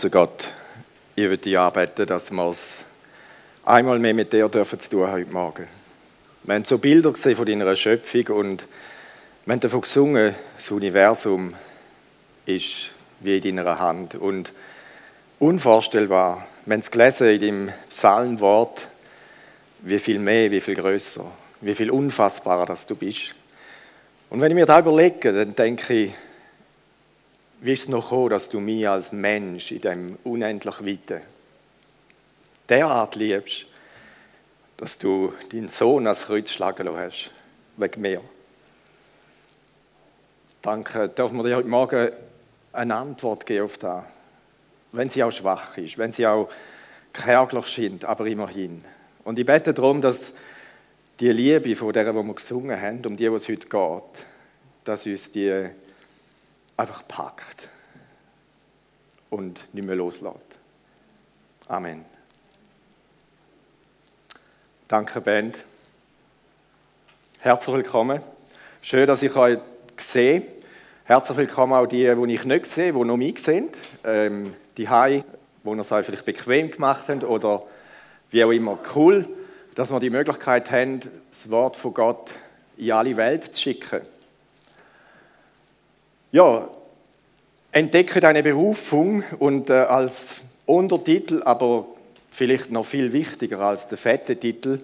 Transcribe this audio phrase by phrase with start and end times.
[0.00, 0.52] Zu Gott,
[1.16, 2.84] ich würde dich anbeten, dass wir es
[3.64, 5.66] einmal mehr mit dir dürfen zu tun heute Morgen.
[6.44, 8.64] Wir haben so Bilder gesehen von deiner Schöpfung und
[9.44, 11.52] wir haben davon gesungen, das Universum
[12.46, 14.14] ist wie in deiner Hand.
[14.14, 14.52] Und
[15.40, 18.86] unvorstellbar, wir haben es gelesen in dem Psalmwort,
[19.80, 21.24] wie viel mehr, wie viel größer,
[21.60, 23.34] wie viel unfassbarer dass du bist.
[24.30, 26.12] Und wenn ich mir da überlege, dann denke ich,
[27.60, 31.22] wie ist es noch gekommen, dass du mich als Mensch in dem unendlich Weiten
[32.68, 33.66] derart liebst,
[34.76, 37.30] dass du deinen Sohn als Kreuz schlagen hast,
[37.76, 38.20] wegen mir?
[40.62, 42.10] Danke, dürfen wir dir heute Morgen
[42.72, 44.04] eine Antwort geben auf das.
[44.92, 46.48] Wenn sie auch schwach ist, wenn sie auch
[47.12, 48.84] kärglich scheint, aber immerhin.
[49.24, 50.32] Und ich bete darum, dass
[51.20, 54.24] die Liebe, von der wir gesungen haben, um die, was heute geht,
[54.84, 55.70] dass uns die
[56.78, 57.68] einfach packt
[59.30, 60.36] und nicht mehr loslässt.
[61.66, 62.04] Amen.
[64.86, 65.64] Danke, Band.
[67.40, 68.22] Herzlich willkommen.
[68.80, 69.58] Schön, dass ich euch
[69.96, 70.46] sehe.
[71.04, 73.70] Herzlich willkommen auch die, die ich nicht sehe, die noch mich sehen.
[74.04, 75.24] Ähm, die Hai,
[75.64, 77.64] die es euch vielleicht bequem gemacht habt oder
[78.30, 78.78] wie auch immer.
[78.94, 79.28] Cool,
[79.74, 82.32] dass wir die Möglichkeit haben, das Wort von Gott
[82.76, 84.02] in alle Welt zu schicken.
[86.30, 86.68] Ja,
[87.72, 91.86] entdecke deine Berufung und äh, als Untertitel, aber
[92.30, 94.80] vielleicht noch viel wichtiger als der fette Titel,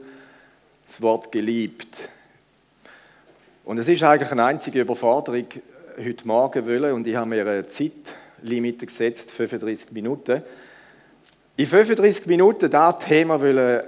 [0.86, 2.08] das Wort geliebt.
[3.66, 5.44] Und es ist eigentlich eine einzige Überforderung
[6.02, 10.42] heute Morgen wollen und ich habe mir eine Zeitlimite gesetzt, 35 Minuten.
[11.58, 13.82] In 35 Minuten das Thema wollen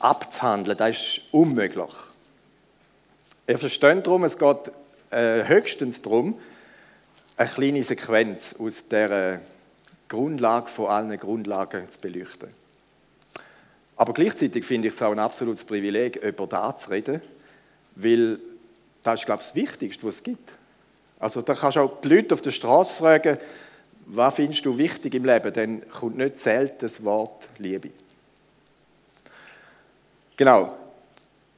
[0.00, 1.94] abzuhandeln, das ist unmöglich.
[3.46, 4.70] Ihr versteht darum, es geht
[5.10, 6.38] äh, höchstens darum,
[7.40, 9.40] eine kleine Sequenz aus der
[10.10, 12.50] Grundlage von allen Grundlagen zu beleuchten.
[13.96, 17.22] Aber gleichzeitig finde ich es auch ein absolutes Privileg, über das zu reden,
[17.94, 18.38] weil
[19.02, 20.52] das ist, glaube ich, das Wichtigste, was es gibt.
[21.18, 23.38] Also da kannst du auch die Leute auf der Straße fragen,
[24.04, 25.50] was findest du wichtig im Leben?
[25.54, 27.88] Dann kommt nicht selten das Wort Liebe.
[30.36, 30.76] Genau.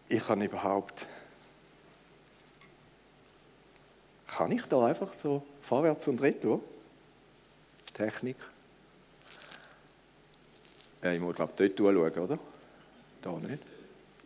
[0.09, 1.07] Ich kann überhaupt.
[4.37, 6.61] Kann ich da einfach so vorwärts und retour.
[7.93, 8.37] Technik.
[11.03, 12.39] Ja, ich muss, glaube ich, dort schauen, oder?
[13.21, 13.63] Da nicht.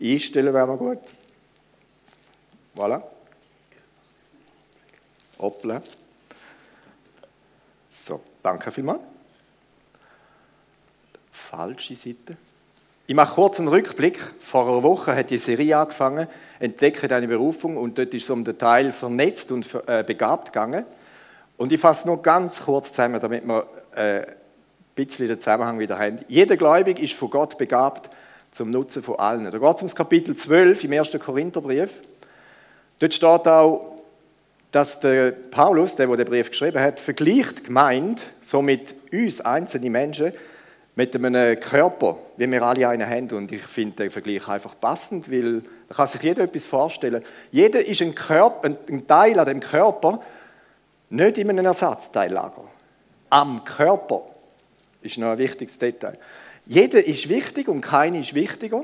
[0.00, 0.99] Einstellen wäre mal gut.
[2.77, 3.03] Voilà.
[5.39, 5.83] Hoppla.
[7.91, 9.00] So, danke vielmals.
[11.33, 12.37] Falsche Seite.
[13.09, 14.19] Ich mache kurz einen Rückblick.
[14.41, 16.27] Vor einer Woche hat die Serie angefangen,
[16.59, 20.84] Entdecke deine Berufung, und dort ist es um den Teil vernetzt und äh, begabt gegangen.
[21.56, 24.27] Und ich fasse nur ganz kurz zusammen, damit wir äh, ein
[24.97, 26.19] bisschen den Zusammenhang wieder haben.
[26.27, 28.11] Jeder Gläubige ist von Gott begabt
[28.50, 29.44] zum Nutzen von allen.
[29.44, 31.17] Da geht es um Kapitel 12 im 1.
[31.21, 31.91] Korintherbrief.
[32.99, 33.99] Dort steht auch,
[34.73, 39.91] dass der Paulus, der, der den Brief geschrieben hat, vergleicht gemeint, so mit uns einzelne
[39.91, 40.33] Menschen,
[40.96, 43.30] mit einem Körper, wie wir alle einen haben.
[43.32, 47.22] Und ich finde den Vergleich einfach passend, weil da kann sich jeder etwas vorstellen.
[47.52, 50.20] Jeder ist ein, Körper, ein Teil an dem Körper,
[51.10, 52.64] nicht in einem Ersatzteillager.
[53.28, 54.22] Am Körper
[55.02, 56.18] ist noch ein wichtiges Detail.
[56.64, 58.82] Jeder ist wichtig und keiner ist wichtiger.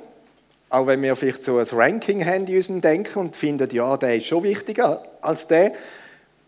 [0.68, 4.16] Auch wenn wir vielleicht so ein Ranking haben in unserem Denken und finden, ja, der
[4.16, 5.72] ist schon wichtiger als der.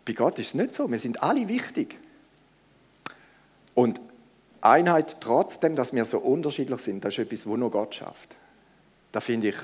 [0.05, 0.91] Bei Gott ist es nicht so.
[0.91, 1.97] Wir sind alle wichtig.
[3.75, 4.01] Und
[4.65, 8.35] Einheit trotzdem, dass wir so unterschiedlich sind, das ist etwas, wo nur Gott schafft.
[9.13, 9.57] Da finde ich,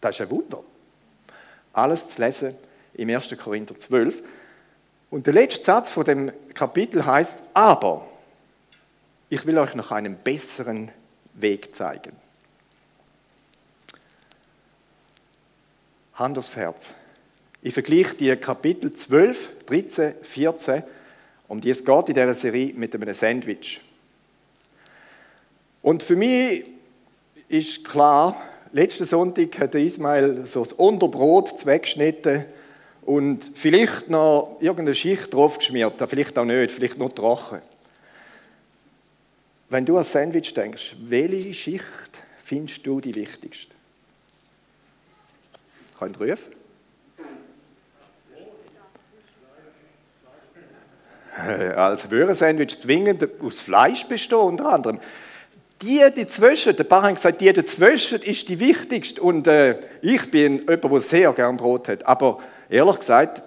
[0.00, 0.62] das ist ein Wunder.
[1.72, 2.54] Alles zu lesen
[2.94, 3.34] im 1.
[3.38, 4.22] Korinther 12.
[5.10, 8.06] Und der letzte Satz von dem Kapitel heißt, aber
[9.28, 10.90] ich will euch noch einen besseren
[11.34, 12.12] Weg zeigen.
[16.14, 16.94] Hand aufs Herz.
[17.62, 20.82] Ich vergleiche die Kapitel 12, 13, 14,
[21.48, 23.80] um die es geht in dieser Serie, mit einem Sandwich.
[25.86, 26.64] Und für mich
[27.48, 28.42] ist klar,
[28.72, 32.44] letzten Sonntag hat Ismail so das Unterbrot weggeschnitten
[33.02, 37.60] und vielleicht noch irgendeine Schicht draufgeschmiert, vielleicht auch nicht, vielleicht nur trocken.
[39.68, 41.84] Wenn du an Sandwich denkst, welche Schicht
[42.42, 43.72] findest du die wichtigste?
[46.00, 46.52] Könnt ihr rufen?
[51.76, 54.98] Also würde ein Sandwich zwingend aus Fleisch bestehen, unter anderem.
[55.82, 59.20] Die dazwischen, der Paar hat gesagt, die dazwischen ist die wichtigste.
[59.20, 62.06] Und äh, ich bin jemand, der sehr gern Brot hat.
[62.06, 62.38] Aber
[62.70, 63.42] ehrlich gesagt,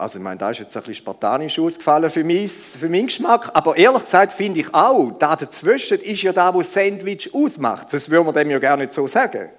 [0.00, 3.50] Also ich meine, da ist jetzt ein bisschen spartanisch ausgefallen für, mich, für meinen Geschmack,
[3.52, 7.92] aber ehrlich gesagt finde ich auch, da dazwischen ist ja da, wo Sandwich ausmacht.
[7.92, 9.50] Das würde man dem ja gar nicht so sagen.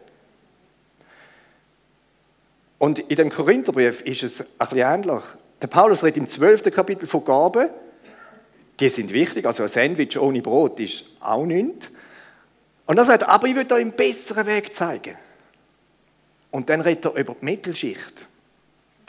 [2.79, 5.23] Und in dem Korintherbrief ist es ein bisschen ähnlich.
[5.61, 6.63] Der Paulus redet im 12.
[6.71, 7.69] Kapitel von Gaben.
[8.79, 11.91] Die sind wichtig, also ein Sandwich ohne Brot ist auch nichts.
[12.85, 15.15] Und er sagt, aber ich will euch einen besseren Weg zeigen.
[16.49, 18.27] Und dann redet er über die Mittelschicht.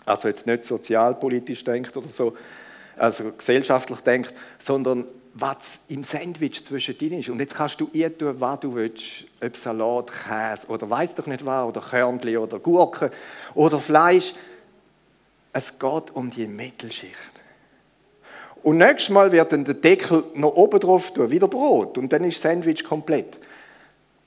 [0.05, 2.37] Also jetzt nicht sozialpolitisch denkt oder so,
[2.97, 7.29] also gesellschaftlich denkt, sondern was im Sandwich zwischen denen ist.
[7.29, 9.25] Und jetzt kannst du ihr tun, was du willst.
[9.43, 13.11] Ob Salat, Käse oder weiß doch nicht was, oder Körnchen oder Gurken
[13.55, 14.35] oder Fleisch.
[15.53, 17.15] Es geht um die Mittelschicht.
[18.63, 21.99] Und nächstes Mal wird dann der Deckel noch oben drauf tun, wieder Brot.
[21.99, 23.39] Und dann ist das Sandwich komplett.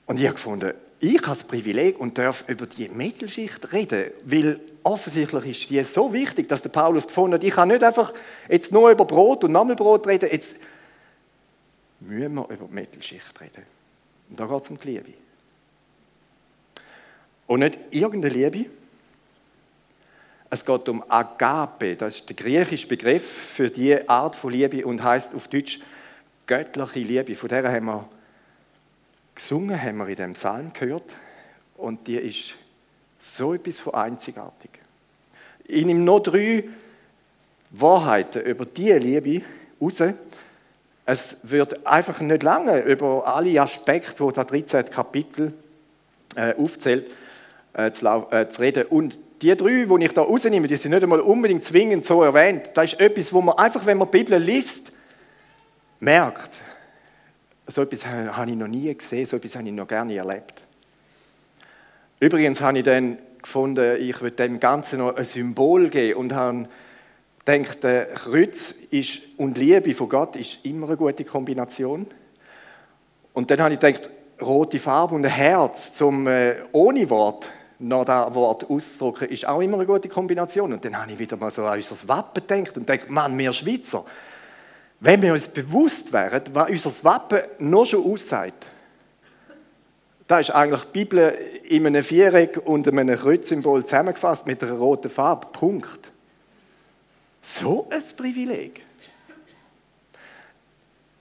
[0.06, 4.60] Und ich habe gefunden, ich habe das Privileg und darf über die Mittelschicht reden, weil
[4.82, 8.14] offensichtlich ist die so wichtig, dass der Paulus gefunden hat, ich kann nicht einfach
[8.48, 10.56] jetzt nur über Brot und Nammelbrot reden, jetzt
[12.00, 13.64] müssen wir über die Mittelschicht reden.
[14.30, 15.12] Und da geht es um die Liebe.
[17.46, 18.70] Und nicht irgendeine Liebe,
[20.48, 25.02] es geht um Agape, das ist der griechische Begriff für diese Art von Liebe und
[25.02, 25.80] heißt auf Deutsch
[26.46, 27.34] göttliche Liebe.
[27.34, 28.08] Von der haben wir
[29.36, 31.14] gesungen, haben wir in dem Psalm gehört
[31.76, 32.54] und die ist
[33.18, 34.70] so etwas von einzigartig.
[35.64, 36.64] Ich nehme noch drei
[37.70, 39.44] Wahrheiten über diese Liebe
[39.80, 40.02] raus.
[41.04, 44.90] Es wird einfach nicht lange über alle Aspekte, die das 13.
[44.90, 45.52] Kapitel
[46.34, 47.06] äh, aufzählt,
[47.74, 48.86] äh, zu, äh, zu reden.
[48.86, 52.70] Und die drei, die ich da rausnehme, die sind nicht einmal unbedingt zwingend so erwähnt.
[52.74, 54.90] Das ist etwas, wo man einfach, wenn man die Bibel liest,
[56.00, 56.50] merkt,
[57.66, 60.54] so etwas habe ich noch nie gesehen, so etwas habe ich noch gerne erlebt.
[62.20, 66.68] Übrigens habe ich dann gefunden, ich würde dem Ganzen noch ein Symbol geben und habe
[67.44, 67.80] gedacht,
[68.14, 72.06] Kreuz ist, und Liebe von Gott ist immer eine gute Kombination.
[73.32, 74.10] Und dann habe ich gedacht,
[74.40, 79.60] rote Farbe und ein Herz zum äh, ohne Wort noch das Wort auszudrücken, ist auch
[79.60, 80.72] immer eine gute Kombination.
[80.72, 83.52] Und dann habe ich wieder mal so an unser Wappen gedacht und gedacht, Mann, wir
[83.52, 84.04] Schweizer,
[85.00, 88.66] wenn wir uns bewusst wären, was unser Wappen noch schon aussagt,
[90.26, 95.08] da ist eigentlich die Bibel in einem Viereck und einem Kreuzsymbol zusammengefasst mit einer roten
[95.08, 95.46] Farbe.
[95.52, 96.10] Punkt.
[97.42, 98.82] So ein Privileg.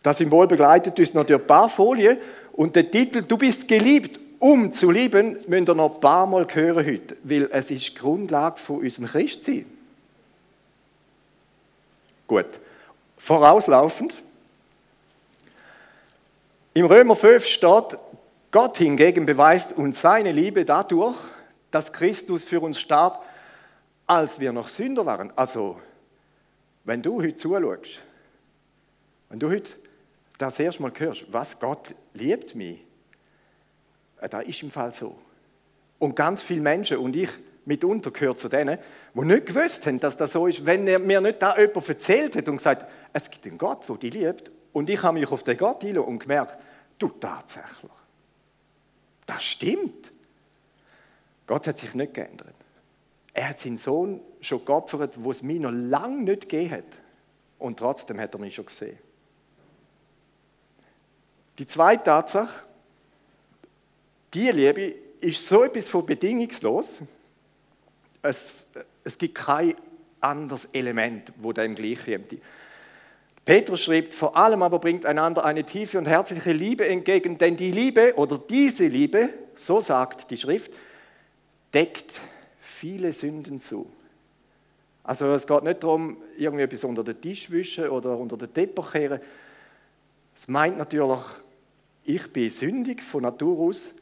[0.02, 2.18] Das Symbol begleitet uns noch durch ein paar Folien
[2.54, 6.48] und der Titel Du bist geliebt, um zu lieben, müsst ihr noch ein paar Mal
[6.52, 9.66] hören heute, weil es ist die Grundlage von unserem Christsein.
[12.28, 12.60] Gut,
[13.26, 14.22] vorauslaufend.
[16.76, 17.98] Im Römer 5 steht,
[18.52, 21.18] Gott hingegen beweist uns seine Liebe dadurch,
[21.72, 23.26] dass Christus für uns starb,
[24.06, 25.36] als wir noch Sünder waren.
[25.36, 25.82] Also,
[26.84, 28.00] wenn du heute zuschaust,
[29.30, 29.74] wenn du heute
[30.38, 32.86] das erste Mal hörst, was Gott liebt mich,
[34.22, 35.18] äh, da ist im Fall so.
[35.98, 37.30] Und ganz viele Menschen, und ich
[37.66, 38.78] mitunter gehört zu denen,
[39.14, 42.48] die nicht gewusst haben, dass das so ist, wenn mir nicht da jemand erzählt hat
[42.48, 45.58] und gesagt, es gibt einen Gott, der dich liebt, und ich habe mich auf den
[45.58, 46.58] Gott eingelassen und gemerkt,
[47.00, 47.92] du tatsächlich,
[49.26, 50.12] das stimmt.
[51.48, 52.54] Gott hat sich nicht geändert.
[53.34, 56.84] Er hat seinen Sohn schon geopfert, wo es mir noch lange nicht gegeben hat.
[57.60, 58.98] Und trotzdem hat er mich schon gesehen.
[61.58, 62.64] Die zweite Tatsache,
[64.34, 67.02] die Liebe ist so etwas von bedingungslos.
[68.26, 68.68] Es,
[69.04, 69.76] es gibt kein
[70.20, 72.36] anderes Element, wo dem gleich kommt.
[73.46, 77.72] Petrus schreibt, vor allem aber bringt einander eine tiefe und herzliche Liebe entgegen, denn die
[77.72, 80.72] Liebe oder diese Liebe, so sagt die Schrift,
[81.72, 82.20] deckt
[82.60, 83.92] viele Sünden zu.
[85.04, 88.92] Also es geht nicht darum, irgendwie etwas unter den Tisch wischen oder unter den Teppich
[88.92, 89.20] kehren.
[90.34, 91.22] Es meint natürlich,
[92.04, 93.94] ich bin sündig von Natur aus,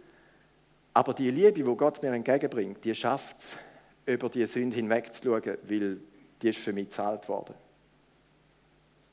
[0.93, 3.57] aber die Liebe, die Gott mir entgegenbringt, die schafft es,
[4.05, 5.97] über die Sünde hinwegzuschauen, weil
[6.41, 7.55] die ist für mich gezahlt worden.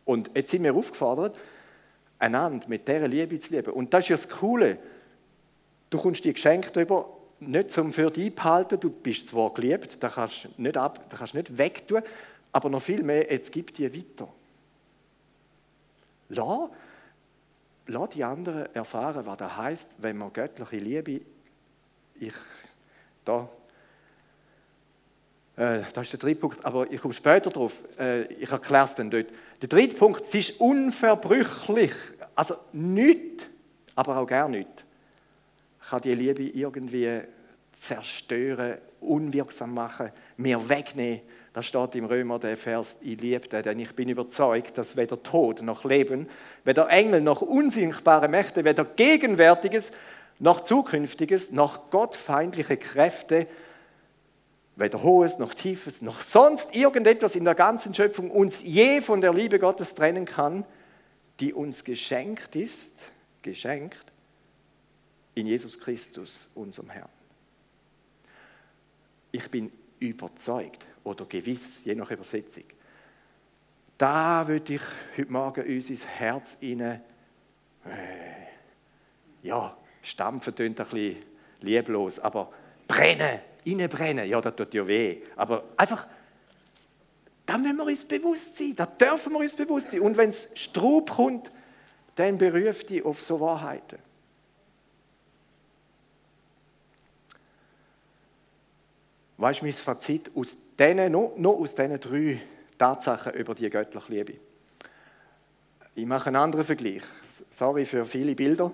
[0.04, 1.38] Und jetzt sind wir aufgefordert,
[2.18, 3.72] einander mit dieser Liebe zu lieben.
[3.72, 4.78] Und das ist ja das Coole.
[5.88, 10.08] Du kommst die Geschenke darüber, nicht zum für dich behalten, du bist zwar geliebt, da
[10.08, 12.02] kannst du nicht, ab, da kannst nicht wegtun,
[12.52, 14.28] aber noch viel mehr, jetzt gib dir weiter.
[16.28, 16.68] Lass,
[17.86, 21.20] lass die anderen erfahren, was das heißt, wenn man göttliche Liebe
[22.20, 22.34] ich,
[23.24, 23.48] da,
[25.60, 28.94] äh, das ist der dritte Punkt, aber ich komme später drauf, äh, ich erkläre es
[28.94, 29.26] dann dort.
[29.60, 31.92] Der dritte Punkt, sie ist unverbrüchlich,
[32.34, 33.44] also nichts,
[33.94, 34.84] aber auch gar nichts,
[35.88, 37.20] kann die Liebe irgendwie
[37.72, 41.20] zerstören, unwirksam machen, mir wegnehmen.
[41.52, 45.22] Da steht im Römer der Vers, ich liebe den, denn ich bin überzeugt, dass weder
[45.22, 46.28] Tod noch Leben,
[46.64, 49.92] weder Engel noch unsichtbare Mächte, weder Gegenwärtiges
[50.38, 53.46] noch Zukünftiges, noch gottfeindliche Kräfte,
[54.76, 59.34] weder Hohes noch Tiefes, noch sonst irgendetwas in der ganzen Schöpfung uns je von der
[59.34, 60.64] Liebe Gottes trennen kann,
[61.40, 62.94] die uns geschenkt ist,
[63.42, 64.12] geschenkt
[65.34, 67.08] in Jesus Christus, unserem Herrn.
[69.32, 72.64] Ich bin überzeugt oder gewiss, je nach Übersetzung.
[73.96, 74.82] Da würde ich
[75.16, 77.00] heute Morgen uns ins Herz rein, äh,
[79.42, 81.16] ja, stampfen tönt ein bisschen
[81.60, 82.50] lieblos, aber
[82.88, 85.22] brennen, brennen, ja, das tut ja weh.
[85.36, 86.06] Aber einfach,
[87.46, 90.00] da müssen wir uns bewusst sein, da dürfen wir uns bewusst sein.
[90.00, 91.50] Und wenn es Strub kommt,
[92.14, 93.98] dann beruft die auf so Wahrheiten.
[99.36, 102.40] Weißt du, mein Fazit aus denen, nur, nur aus diesen drei
[102.76, 104.34] Tatsachen über die göttliche Liebe.
[105.94, 107.02] Ich mache einen anderen Vergleich.
[107.48, 108.70] Sorry für viele Bilder.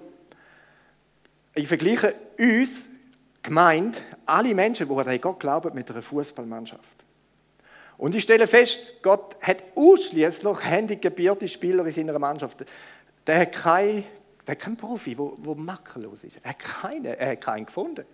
[1.55, 2.89] Ich vergleiche uns,
[3.47, 6.83] gemeint, alle Menschen, die an Gott glauben, mit einer Fußballmannschaft.
[7.99, 12.65] Und ich stelle fest, Gott hat ausschließlich handicapierte Spieler in seiner Mannschaft.
[13.27, 14.05] Der hat keinen,
[14.47, 16.39] der hat keinen Profi, der makellos ist.
[16.43, 18.05] Er hat keinen, er hat keinen gefunden.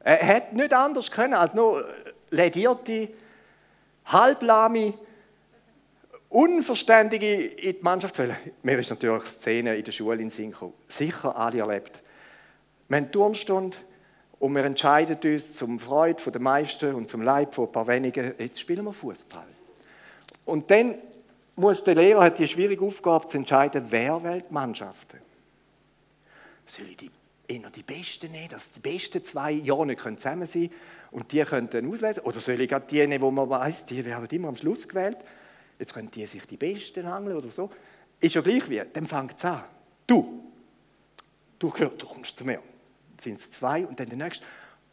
[0.00, 1.86] Er hätte nicht anders können als nur
[2.30, 3.08] ledierte,
[4.06, 4.94] halblahme,
[6.28, 8.36] Unverständige in die Mannschaft zu wählen.
[8.62, 10.54] Mir ist natürlich Szene in der Schule in Sinn
[10.88, 12.02] Sicher alle erlebt.
[12.88, 13.76] Wir haben Turnstunde
[14.42, 18.34] und wir entscheiden uns zum Freude der meisten und zum Leid von ein paar wenigen,
[18.38, 19.46] jetzt spielen wir Fußball.
[20.44, 20.96] Und dann
[21.54, 25.18] muss der Lehrer die schwierige Aufgabe zu entscheiden, wer wählt Mannschaften.
[26.66, 27.10] Soll ich die
[27.46, 30.70] eher die Besten nehmen, dass die besten zwei ja nicht zusammen sein können
[31.12, 32.24] und die können dann auslesen.
[32.24, 35.18] Oder soll ich gerade die nehmen, wo man weiß, die werden immer am Schluss gewählt.
[35.78, 37.70] Jetzt können die sich die Besten hangeln oder so.
[38.18, 39.62] Ist ja gleich wie, dann fängt es an.
[40.04, 40.50] Du,
[41.60, 42.58] du, gehörst, du kommst zu mir.
[43.22, 44.44] Sind es zwei und dann der Nächste.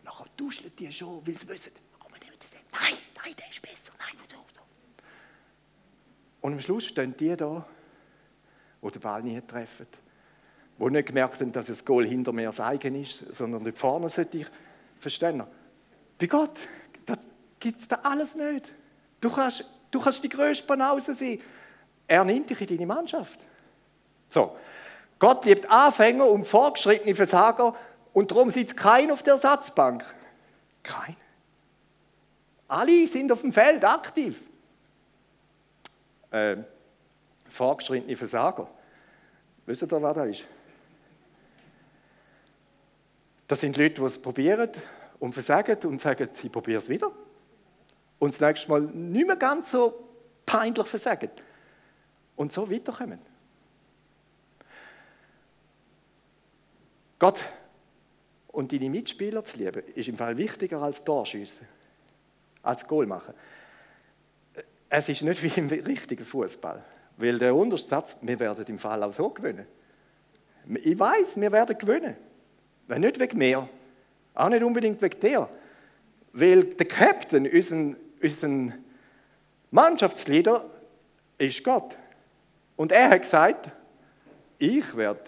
[0.04, 3.62] Nachher duscheln die schon, weil sie wissen, komm, wir nehmen das Nein, nein, der ist
[3.62, 3.94] besser.
[3.98, 4.62] Nein, so, so.
[6.42, 7.66] Und am Schluss stehen die da,
[8.82, 9.88] die den Ball nie treffen
[10.80, 14.08] die nicht gemerkt haben, dass das Goal hinter mir das eigen ist, sondern dort vorne
[14.08, 14.48] sollte ich
[14.98, 15.44] verstehen.
[16.18, 16.58] Bei Gott
[17.60, 18.72] gibt es da alles nicht.
[19.20, 21.42] Du kannst, du kannst die größte Banause sein.
[22.08, 23.40] Er nimmt dich in deine Mannschaft.
[24.30, 24.56] So.
[25.20, 27.76] Gott liebt Anfänger und fortgeschrittene Versager
[28.14, 30.04] und darum sitzt keiner auf der Ersatzbank.
[30.84, 31.16] Kein.
[32.68, 34.42] Alle sind auf dem Feld aktiv.
[36.32, 36.58] Äh,
[37.50, 38.68] fortgeschrittene Versager.
[39.66, 40.44] Wisst ihr, wer da ist?
[43.48, 44.70] Das sind Leute, die es probieren
[45.20, 47.12] und versagen und sagen, ich probiere es wieder.
[48.20, 50.08] Und das nächste Mal nicht mehr ganz so
[50.46, 51.32] peinlich versagen.
[52.36, 53.20] Und so weiterkommen.
[57.18, 57.44] Gott
[58.60, 61.64] und deine Mitspieler zu lieben, ist im Fall wichtiger als Torschüsse,
[62.62, 63.34] als Goal machen.
[64.90, 66.84] Es ist nicht wie im richtigen Fußball,
[67.16, 69.66] weil der unterste Satz, wir werden im Fall auch so gewinnen.
[70.84, 72.18] Ich weiß, wir werden gewinnen.
[72.86, 73.70] Wenn nicht wegen mir,
[74.34, 75.48] auch nicht unbedingt wegen dir.
[76.34, 78.74] Weil der Captain, unser, unser
[79.72, 80.70] Mannschaftsleader,
[81.38, 81.98] ist Gott.
[82.76, 83.70] Und er hat gesagt,
[84.58, 85.22] ich werde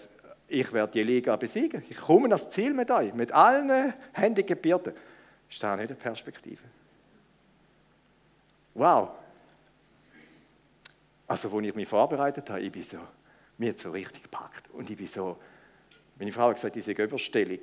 [0.52, 1.82] ich werd die Liga besiegen.
[1.88, 4.92] Ich komme ans Ziel mit euch, mit allen Handicapierten.
[5.48, 6.62] Ist da nicht eine Perspektive?
[8.74, 9.10] Wow.
[11.26, 12.98] Also, als ich mich vorbereitet habe, ich bin so,
[13.58, 14.68] mir hat so richtig gepackt.
[14.72, 15.38] Und ich bin so,
[16.18, 17.60] meine Frau hat gesagt, diese Überstellung.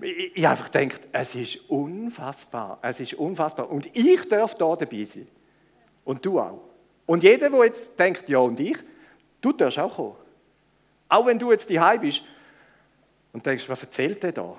[0.00, 2.78] Ich, ich einfach gedacht, es ist unfassbar.
[2.82, 3.70] Es ist unfassbar.
[3.70, 5.28] Und ich darf da dabei sein.
[6.04, 6.62] Und du auch.
[7.06, 8.76] Und jeder, der jetzt denkt, ja und ich,
[9.40, 10.29] du darfst auch kommen.
[11.10, 12.22] Auch wenn du jetzt daheim bist
[13.32, 14.56] und denkst, was erzählt der da?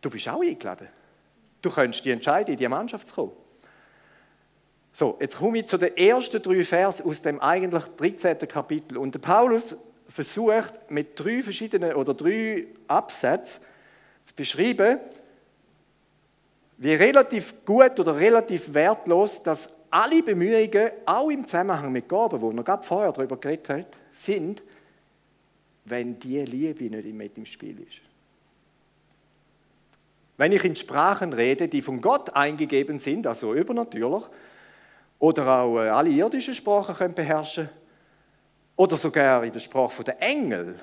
[0.00, 0.88] Du bist auch eingeladen.
[1.60, 3.32] Du könntest die entscheiden, in die Mannschaft zu kommen.
[4.92, 8.38] So, jetzt komme ich zu den ersten drei Vers aus dem eigentlich 13.
[8.48, 8.96] Kapitel.
[8.96, 9.76] Und der Paulus
[10.08, 13.62] versucht, mit drei verschiedenen oder drei Absätzen
[14.24, 14.98] zu beschreiben,
[16.78, 22.52] wie relativ gut oder relativ wertlos dass alle Bemühungen, auch im Zusammenhang mit Gaben, wo
[22.52, 24.62] wir gerade vorher darüber geredet haben, sind,
[25.84, 28.00] wenn die Liebe nicht mit im Spiel ist.
[30.36, 34.24] Wenn ich in Sprachen rede, die von Gott eingegeben sind, also übernatürlich,
[35.18, 37.68] oder auch äh, alle irdischen Sprachen können beherrschen
[38.74, 40.80] oder sogar in der Sprache der Engel.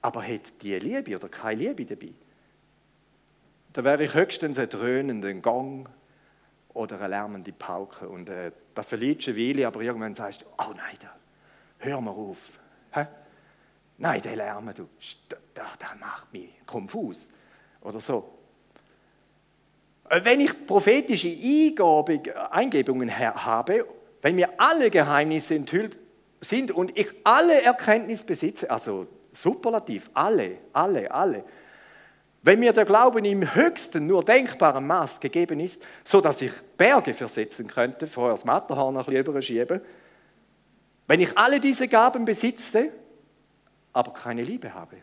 [0.00, 2.12] Aber hat die Liebe oder keine Liebe dabei?
[3.72, 5.88] Da wäre ich höchstens ein dröhnender Gang
[6.74, 8.08] oder eine lärmende Pauke.
[8.08, 11.14] Und äh, da verliert eine Weile, aber irgendwann sagst du, oh nein, da,
[11.78, 12.38] hör mal auf.
[12.90, 13.06] Hä?
[13.98, 14.88] Nein, der Lärm, du,
[15.54, 15.66] das
[16.00, 17.28] macht mich konfus.
[17.80, 18.38] Oder so.
[20.08, 21.28] Äh, wenn ich prophetische
[22.50, 23.86] Eingebungen habe,
[24.20, 25.98] wenn mir alle Geheimnisse enthüllt
[26.40, 31.44] sind und ich alle Erkenntnis besitze, also superlativ, alle, alle, alle,
[32.44, 37.14] wenn mir der Glauben im höchsten, nur denkbaren Maß gegeben ist, so dass ich Berge
[37.14, 39.80] versetzen könnte, vorher das Matterhorn ein bisschen überschieben,
[41.06, 42.90] wenn ich alle diese Gaben besitze,
[43.92, 44.96] aber keine Liebe habe,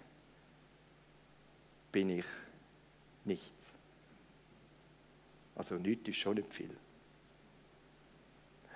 [1.91, 2.25] bin ich
[3.25, 3.75] nichts.
[5.55, 6.75] Also nichts ist schon nicht viel.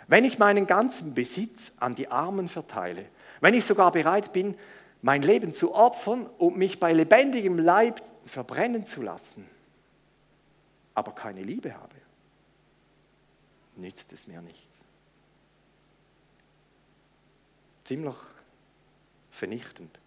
[0.07, 3.05] Wenn ich meinen ganzen Besitz an die Armen verteile,
[3.39, 4.55] wenn ich sogar bereit bin,
[5.01, 9.47] mein Leben zu opfern und mich bei lebendigem Leib verbrennen zu lassen,
[10.93, 11.95] aber keine Liebe habe,
[13.75, 14.85] nützt es mir nichts.
[17.83, 18.15] Ziemlich
[19.31, 19.99] vernichtend.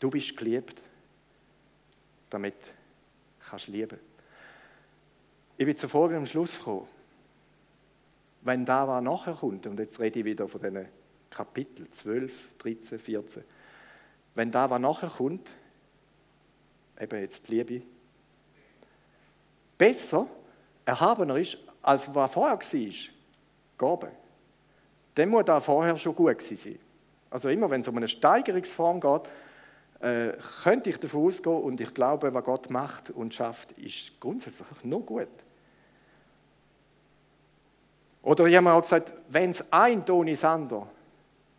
[0.00, 0.82] Du bist geliebt,
[2.28, 2.54] damit
[3.48, 3.98] kannst du lieben.
[5.56, 6.88] Ich bin zu folgendem Schluss gekommen
[8.42, 10.88] wenn da was nachher kommt, und jetzt rede ich wieder von diesen
[11.28, 13.44] Kapitel 12, 13, 14,
[14.34, 15.48] wenn da was nachher kommt,
[16.98, 17.82] eben jetzt die Liebe,
[19.76, 20.26] besser,
[20.84, 22.94] erhabener ist, als was vorher war,
[23.78, 24.12] Gabe,
[25.14, 26.78] dann muss da vorher schon gut sein.
[27.30, 29.30] Also immer, wenn es um eine Steigerungsform geht,
[30.00, 34.66] äh, könnte ich davon ausgehen und ich glaube, was Gott macht und schafft, ist grundsätzlich
[34.82, 35.28] nur gut.
[38.22, 40.86] Oder ich habe auch gesagt, wenn es ein ohne das andere,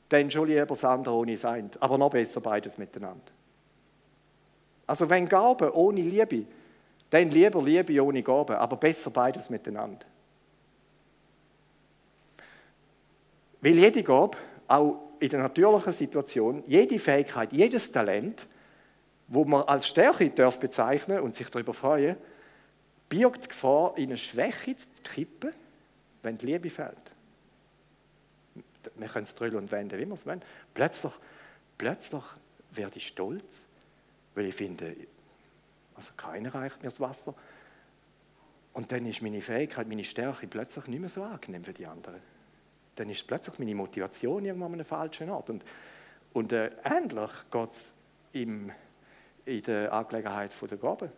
[0.10, 1.78] dann schon lieber das andere ohne das.
[1.80, 3.32] Aber noch besser beides miteinander.
[4.86, 6.46] Also wenn Gabe ohne Liebe,
[7.10, 10.06] dann lieber Liebe ohne Gabe, aber besser beides miteinander.
[13.62, 18.48] Weil jede Gabe, auch in der natürlichen Situation, jede Fähigkeit, jedes Talent,
[19.28, 22.18] wo man als Stärke darf bezeichnen und sich darüber freuen,
[23.08, 25.54] birgt die Gefahr, in eine Schwäche zu kippen
[26.24, 26.96] wenn die Liebe fehlt.
[28.96, 30.42] Wir können es drüllen und wenden, wie wir es wollen.
[30.74, 31.14] Plötzlich,
[31.78, 32.24] plötzlich
[32.72, 33.66] werde ich stolz,
[34.36, 34.96] weil ich finde,
[35.96, 37.36] also keiner reicht mir das Wasser.
[38.74, 42.22] Und dann ist meine Fähigkeit, meine Stärke plötzlich nicht mehr so angenehm für die anderen.
[42.96, 45.50] Dann ist plötzlich meine Motivation irgendwo an einem falschen Ort.
[45.50, 45.64] Und,
[46.34, 47.94] und äh, ähnlich geht es
[48.34, 48.72] in
[49.46, 51.12] der Angelegenheit der Gaben.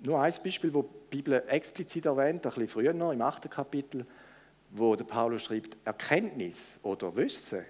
[0.00, 4.04] Nur ein Beispiel, wo die Bibel explizit erwähnt, ein bisschen früher noch, im achten Kapitel,
[4.70, 7.64] wo der Paulus schreibt, Erkenntnis oder Wissen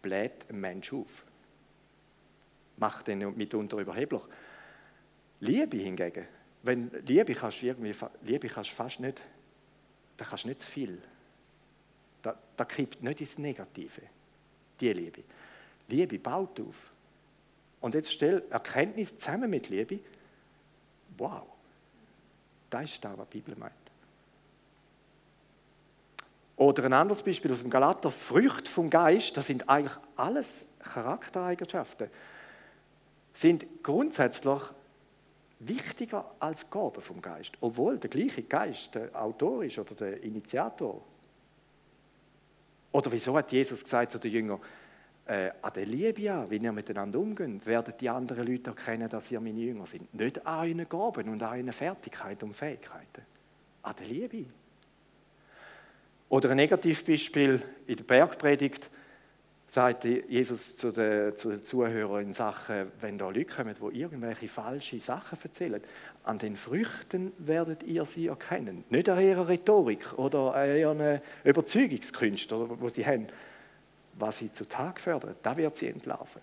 [0.00, 1.24] bläht ein Mensch auf.
[2.78, 4.22] Macht den mitunter überheblich.
[5.40, 6.26] Liebe hingegen,
[6.62, 9.20] wenn Liebe kannst du irgendwie, Liebe kannst fast nicht,
[10.20, 11.00] da kannst du nicht zu viel.
[12.20, 14.02] Da, da kippt nicht ins Negative,
[14.78, 15.22] die Liebe.
[15.88, 16.92] Liebe baut auf.
[17.80, 20.00] Und jetzt stell Erkenntnis zusammen mit Liebe,
[21.16, 21.46] Wow,
[22.68, 23.72] das ist das, was die Bibel meint.
[26.56, 32.10] Oder ein anderes Beispiel aus dem Galater, Früchte vom Geist, das sind eigentlich alles Charaktereigenschaften,
[33.32, 34.62] sind grundsätzlich
[35.60, 41.00] wichtiger als Gaben vom Geist, obwohl der gleiche Geist der Autor ist oder der Initiator.
[42.92, 44.60] Oder wieso hat Jesus gesagt zu den Jüngern,
[45.26, 49.30] äh, an der Liebe an, wie ihr miteinander umgeht, werden die anderen Leute erkennen, dass
[49.30, 50.12] ihr meine Jünger sind.
[50.12, 53.22] Nicht an euren Gaben und an euren Fertigkeiten und Fähigkeiten.
[53.82, 54.46] An der Liebe.
[56.30, 58.90] Oder ein Negativbeispiel in der Bergpredigt
[59.70, 64.48] sagt Jesus zu den, zu den Zuhörern in Sachen, wenn da Leute kommen, die irgendwelche
[64.48, 65.80] falsche Sachen erzählen,
[66.24, 68.82] an den Früchten werdet ihr sie erkennen.
[68.90, 73.28] Nicht an ihrer Rhetorik oder an ihren Überzeugungskünsten, die sie haben,
[74.14, 76.42] was sie zutage fördert, da wird sie entlaufen.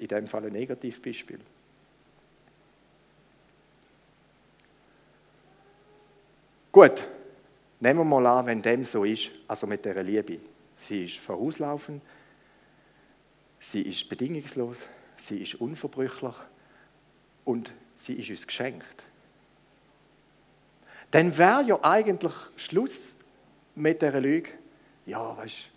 [0.00, 1.38] In dem Fall ein Negativbeispiel.
[6.72, 7.06] Gut,
[7.78, 10.40] nehmen wir mal an, wenn dem so ist, also mit der Liebe.
[10.74, 12.02] Sie ist vorauslaufend,
[13.70, 16.34] sie ist bedingungslos, sie ist unverbrüchlich
[17.44, 19.04] und sie ist uns geschenkt.
[21.10, 23.16] Dann wäre ja eigentlich Schluss
[23.74, 24.50] mit der Lüge,
[25.04, 25.70] ja, weißt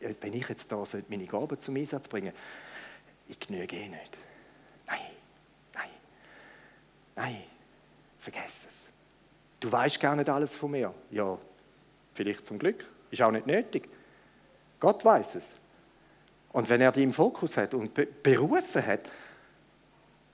[0.00, 2.32] du, wenn ich jetzt da meine Gaben zum Einsatz bringen
[3.30, 4.18] ich genüge eh nicht.
[4.86, 4.98] Nein,
[5.74, 5.90] nein,
[7.14, 7.42] nein,
[8.18, 8.88] vergiss es.
[9.60, 10.94] Du weißt gar nicht alles von mir.
[11.10, 11.36] Ja,
[12.14, 12.88] vielleicht zum Glück.
[13.10, 13.86] Ist auch nicht nötig.
[14.80, 15.56] Gott weiß es.
[16.58, 19.08] Und wenn er die im Fokus hat und berufen hat,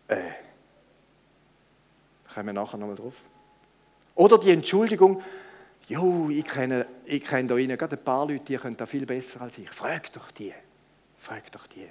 [0.09, 0.31] äh,
[2.33, 3.13] kommen wir nachher nochmal drauf.
[4.15, 5.23] Oder die Entschuldigung,
[5.87, 9.05] jo, ich kenne, ich kenne da innen gerade ein paar Leute, die können da viel
[9.05, 9.69] besser als ich.
[9.69, 10.55] Frag doch die.
[11.19, 11.89] Frag doch die.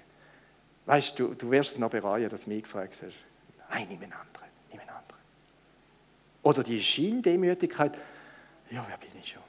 [0.88, 3.14] Weißt du, du wirst es noch bereuen, dass du mich gefragt hast.
[3.70, 5.22] Nein, nimm einen anderen, nimm einen anderen.
[6.42, 8.00] Oder die Scheindemütigkeit,
[8.72, 9.44] ja, wer bin ich schon?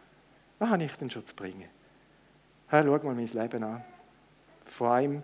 [0.59, 1.70] Was habe ich denn schon zu bringen?
[2.66, 3.83] Hey, schau mal mein Leben an.
[4.66, 5.22] Von einem,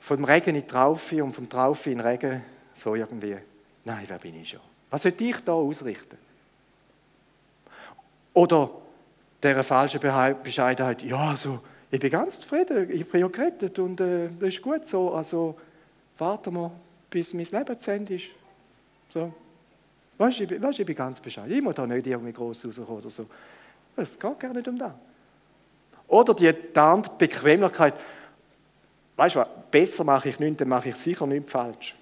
[0.00, 3.36] vom Regen in die Traufe und vom Traufe in den Regen, so irgendwie.
[3.84, 4.60] Nein, wer bin ich schon?
[4.90, 6.16] Was sollte ich da ausrichten?
[8.34, 8.70] Oder
[9.42, 14.28] dieser falsche Bescheidenheit, ja, also, ich bin ganz zufrieden, ich bin ja gerettet und äh,
[14.38, 15.56] das ist gut so, also
[16.18, 16.70] warten wir,
[17.10, 18.26] bis mein Leben zu Ende ist.
[19.08, 19.32] So.
[20.18, 23.10] Weißt du, ich, ich bin ganz bescheiden, ich muss da nicht irgendwie groß rauskommen oder
[23.10, 23.26] so.
[23.96, 24.92] Es geht gar nicht um das.
[26.08, 27.94] Oder die tarnte Bequemlichkeit,
[29.16, 31.94] weißt du was, besser mache ich nichts, dann mache ich sicher nichts falsch.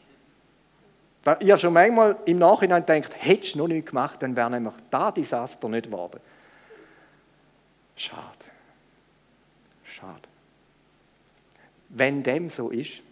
[1.40, 4.75] Ich habe schon manchmal im Nachhinein gedacht, hättest du noch nichts gemacht, dann wäre nämlich
[4.90, 6.21] da Desaster nicht geworden.
[7.97, 8.23] Schade.
[9.83, 10.29] Schade.
[11.88, 13.03] Wenn dem so ist,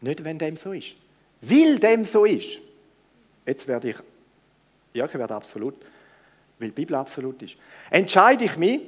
[0.00, 0.94] nicht wenn dem so ist,
[1.40, 2.58] weil dem so ist,
[3.44, 3.96] jetzt werde ich,
[4.94, 5.74] ja, ich werde absolut,
[6.60, 7.56] weil die Bibel absolut ist,
[7.90, 8.80] entscheide ich mich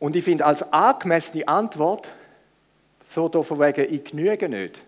[0.00, 2.10] und ich finde als angemessene Antwort,
[3.02, 4.82] so da von wegen, ich genüge nicht,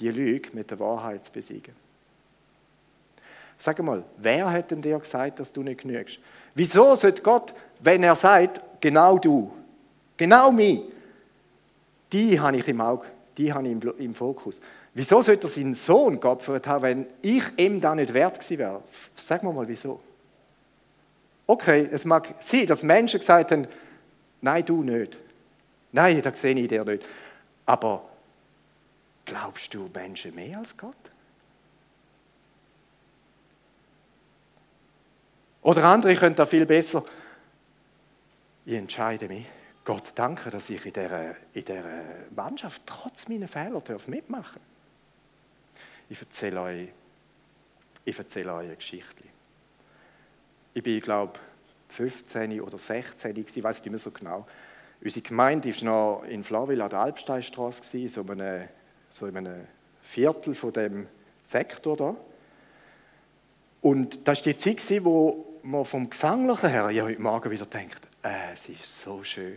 [0.00, 1.74] die Lüge mit der Wahrheit zu besiegen.
[3.58, 6.18] Sag mal, wer hat denn dir gesagt, dass du nicht genügst?
[6.54, 9.52] Wieso sollte Gott, wenn er sagt, genau du,
[10.16, 10.82] genau mich,
[12.12, 14.60] die habe ich im Auge, die habe ich im, Fokus.
[14.94, 18.82] Wieso sollte er seinen Sohn geopfert haben, wenn ich ihm da nicht wert gewesen wäre?
[19.14, 20.00] Sag mal mal, wieso?
[21.46, 23.68] Okay, es mag sein, dass Menschen gesagt haben,
[24.40, 25.16] nein, du nicht.
[25.92, 27.06] Nein, das sehe ich dir nicht.
[27.64, 28.02] Aber
[29.26, 30.94] Glaubst du Menschen mehr als Gott?
[35.62, 37.04] Oder andere können da viel besser.
[38.64, 39.46] Ich entscheide mich,
[39.84, 41.82] Gott zu danken, dass ich in dieser, in dieser
[42.36, 45.82] Mannschaft trotz meiner Fehler mitmachen darf.
[46.08, 46.88] Ich erzähle euch,
[48.04, 49.24] ich erzähle euch eine Geschichte.
[50.76, 51.40] Ich bin, glaube
[51.88, 54.46] 15 oder 16, ich weiß nicht mehr so genau.
[55.02, 58.68] Unsere Gemeinde war noch in Flawil an der Alpsteinstraße, so einem
[59.08, 59.66] so in einem
[60.02, 61.06] Viertel von dem
[61.42, 62.16] Sektor da.
[63.80, 68.06] Und das war die Zeit, wo man vom Gesanglichen her ja heute Morgen wieder denkt,
[68.22, 69.56] äh, es ist so schön.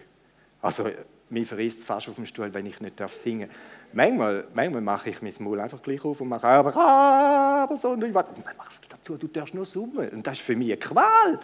[0.61, 0.89] Also,
[1.29, 3.57] mir verrisst es fast auf dem Stuhl, wenn ich nicht singen darf.
[3.91, 7.89] Manchmal, manchmal mache ich mein Maul einfach gleich auf und mache aber, ah, aber so,
[7.89, 10.09] und ich warte, mach es wieder zu, du darfst nur summen.
[10.09, 11.39] Und das ist für mich eine Qual.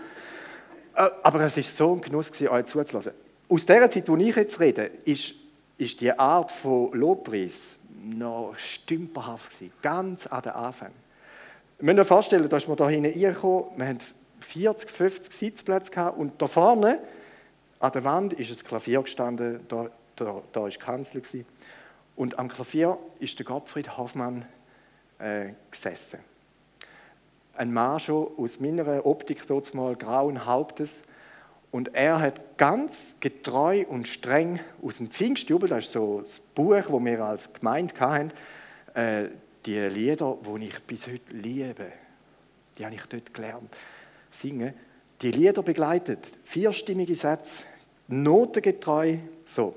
[0.96, 3.14] Äh, aber es war so ein Genuss, euch zuzulassen.
[3.50, 5.34] Aus der Zeit, wo ich jetzt rede, ist,
[5.78, 10.92] ist die Art von Lobpreis noch stümperhaft gewesen, ganz an den Anfang.
[11.80, 14.00] Wir müssen uns vorstellen, da ist man da hinten reingekommen, wir hatten
[14.40, 17.00] 40, 50 Sitzplätze gehabt und da vorne
[17.80, 21.22] an der Wand ist ein Klavier gestanden, da, da, da war die Kanzel.
[21.22, 21.46] Gewesen.
[22.16, 24.46] Und am Klavier ist der Gottfried Hoffmann
[25.20, 26.20] äh, gesessen.
[27.56, 31.04] Ein Mann schon aus meiner Optik dort mal grauen Hauptes,
[31.76, 36.74] und er hat ganz getreu und streng aus dem Pfingstjubel, das ist so das Buch,
[36.74, 38.32] das wir als Gemeinde hatten,
[38.94, 39.28] äh,
[39.66, 41.92] die Lieder, die ich bis heute liebe,
[42.78, 43.76] die habe ich dort gelernt,
[44.32, 44.74] singen,
[45.22, 47.64] die Lieder begleitet, vierstimmige Sätze,
[48.08, 49.76] notengetreu, so.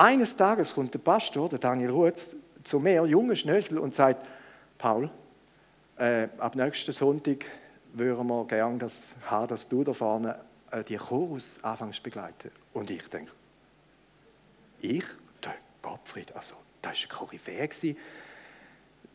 [0.00, 2.34] Eines Tages kommt der Pastor, der Daniel Rutz,
[2.64, 4.26] zu mir, junger Schnösel, und sagt,
[4.78, 5.10] Paul,
[5.98, 7.44] äh, ab nächsten Sonntag
[7.92, 12.50] würden wir gerne das haben, dass du da vorne äh, die Chorus anfangs begleiten.
[12.72, 13.30] Und ich denke,
[14.80, 15.04] ich,
[15.44, 17.68] der Gottfried, also das war ein Koryphäe.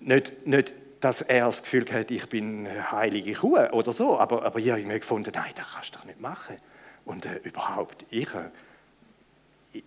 [0.01, 4.59] Nicht, nicht, dass er das Gefühl hat, ich bin heilige Kuh oder so, aber, aber
[4.59, 6.57] ich habe mir gefunden, nein, das kannst du doch nicht machen.
[7.05, 8.51] Und äh, überhaupt, ich, äh,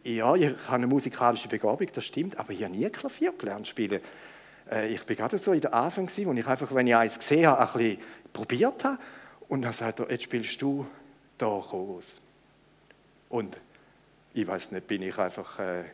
[0.04, 4.00] ja, ich habe eine musikalische Begabung, das stimmt, aber ich habe nie Klavier gelernt spielen.
[4.70, 7.46] Äh, ich war gerade so in der Anfang, wo ich einfach, wenn ich eins gesehen
[7.46, 7.98] habe, ein bisschen
[8.32, 8.98] probiert habe.
[9.48, 10.86] Und dann sagt er, jetzt spielst du
[11.38, 12.20] da Chorus.
[13.28, 13.58] Und
[14.34, 15.84] ich weiß nicht, bin ich einfach äh,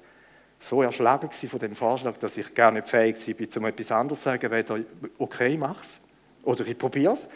[0.58, 4.24] so erschlagen von dem Vorschlag, dass ich gar nicht fähig war, um etwas anderes zu
[4.24, 4.78] sagen, weder
[5.18, 6.00] okay, mach's
[6.42, 7.28] oder ich probiere es.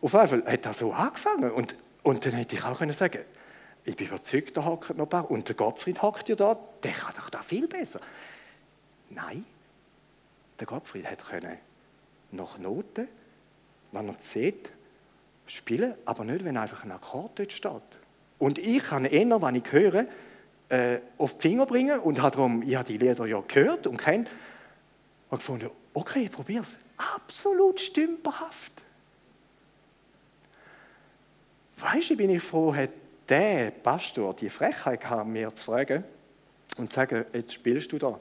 [0.00, 3.20] Auf jeden Fall hat das so angefangen und, und dann hätte ich auch können sagen
[3.86, 6.92] ich bin überzeugt, da hockt noch ein paar und der Gottfried hockt ja da, der
[6.92, 8.00] kann doch da viel besser.
[9.10, 9.44] Nein,
[10.58, 11.56] der Gottfried hätte können
[12.32, 13.06] nach Noten,
[13.92, 14.70] wenn er sieht,
[15.46, 17.82] spielen, aber nicht, wenn einfach ein Akkord dort steht.
[18.38, 20.06] Und ich kann eher, wenn ich höre,
[20.68, 23.98] äh, auf die Finger bringen und habe darum, ich habe die Lieder ja gehört und
[23.98, 24.28] kennt
[25.30, 26.76] und gefunden, okay, ich probiere es.
[26.96, 28.72] Absolut stümperhaft.
[31.78, 32.90] Weißt du, bin ich froh, hat
[33.28, 36.04] der Pastor die Frechheit gehabt, mir zu fragen
[36.76, 38.20] und zu sagen, jetzt spielst du da.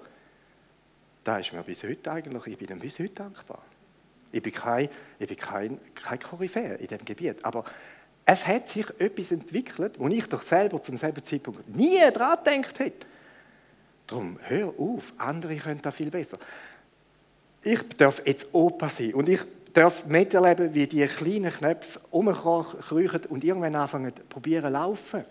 [1.23, 3.61] Da ist mir bis heute eigentlich, ich bin ihm bis heute dankbar.
[4.31, 7.43] Ich bin kein, ich bin kein, kein Koryphäe in diesem Gebiet.
[7.43, 7.63] Aber
[8.25, 12.79] es hat sich etwas entwickelt, wo ich doch selber zum selben Zeitpunkt nie daran gedacht
[12.79, 13.07] hätte.
[14.07, 16.37] Darum, hör auf, andere können das viel besser.
[17.63, 19.41] Ich darf jetzt Opa sein und ich
[19.75, 25.23] darf miterleben, wie die kleinen Knöpfe umkriechen und irgendwann anfangen zu probieren laufen.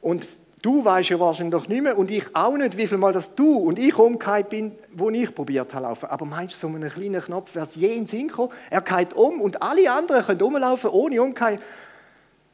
[0.00, 0.26] Und
[0.62, 3.56] du weißt ja wahrscheinlich nicht mehr und ich auch nicht, wie viel Mal das du
[3.56, 6.06] und ich umgekehrt bin, wo ich probiert habe laufen.
[6.06, 8.52] Aber meinst du, so einen kleinen Knopf wäre es je in den Sinn gekommen?
[8.68, 11.60] Er geht um und alle anderen können rumlaufen ohne umkehren.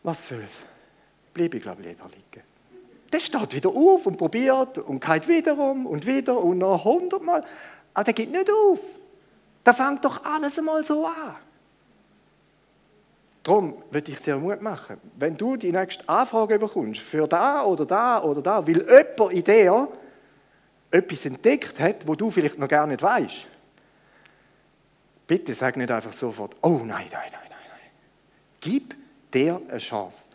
[0.02, 0.64] Was soll's?
[1.32, 2.44] Bleibe ich, glaube ich, lieber liegen.
[3.12, 7.44] Der steht wieder auf und probiert und geht wieder um und wieder und noch hundertmal.
[7.94, 8.80] Aber der geht nicht auf.
[9.64, 11.36] Da fängt doch alles einmal so an.
[13.42, 17.84] Darum würde ich dir Mut machen, wenn du die nächste Anfrage bekommst, für da oder
[17.84, 19.88] da oder da, weil jemand in dir
[20.90, 23.46] etwas entdeckt hat, wo du vielleicht noch gar nicht weißt,
[25.26, 27.90] bitte sag nicht einfach sofort, oh nein, nein, nein, nein, nein.
[28.60, 28.94] Gib
[29.32, 30.28] dir eine Chance.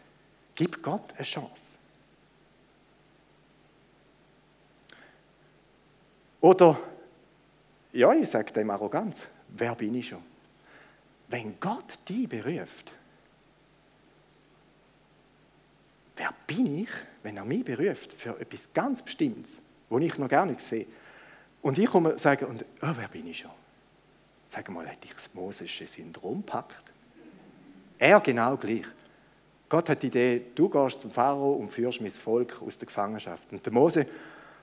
[0.54, 1.78] Gib Gott eine Chance.
[6.42, 6.78] Oder
[7.98, 9.24] ja, ich sage dem Arroganz.
[9.50, 10.22] Wer bin ich schon?
[11.30, 12.92] Wenn Gott dich beruft,
[16.16, 16.90] wer bin ich,
[17.24, 20.86] wenn er mich beruft für etwas ganz Bestimmtes, wo ich noch gar nicht sehe?
[21.64, 23.52] Und ich komme und sage, und, oh, wer bin ich schon?
[24.46, 26.94] Sag mal, hätte ich das mosische Syndrom packt?
[27.98, 28.86] Er genau gleich.
[29.68, 33.52] Gott hat die Idee, du gehst zum Pharao und führst mein Volk aus der Gefangenschaft.
[33.52, 34.06] Und der Mose,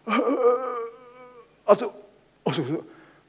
[1.66, 1.92] also,
[2.44, 2.85] also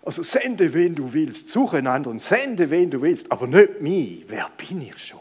[0.06, 4.24] also sende, wen du willst, suche einen anderen, sende, wen du willst, aber nicht mich.
[4.28, 5.20] Wer bin ich schon?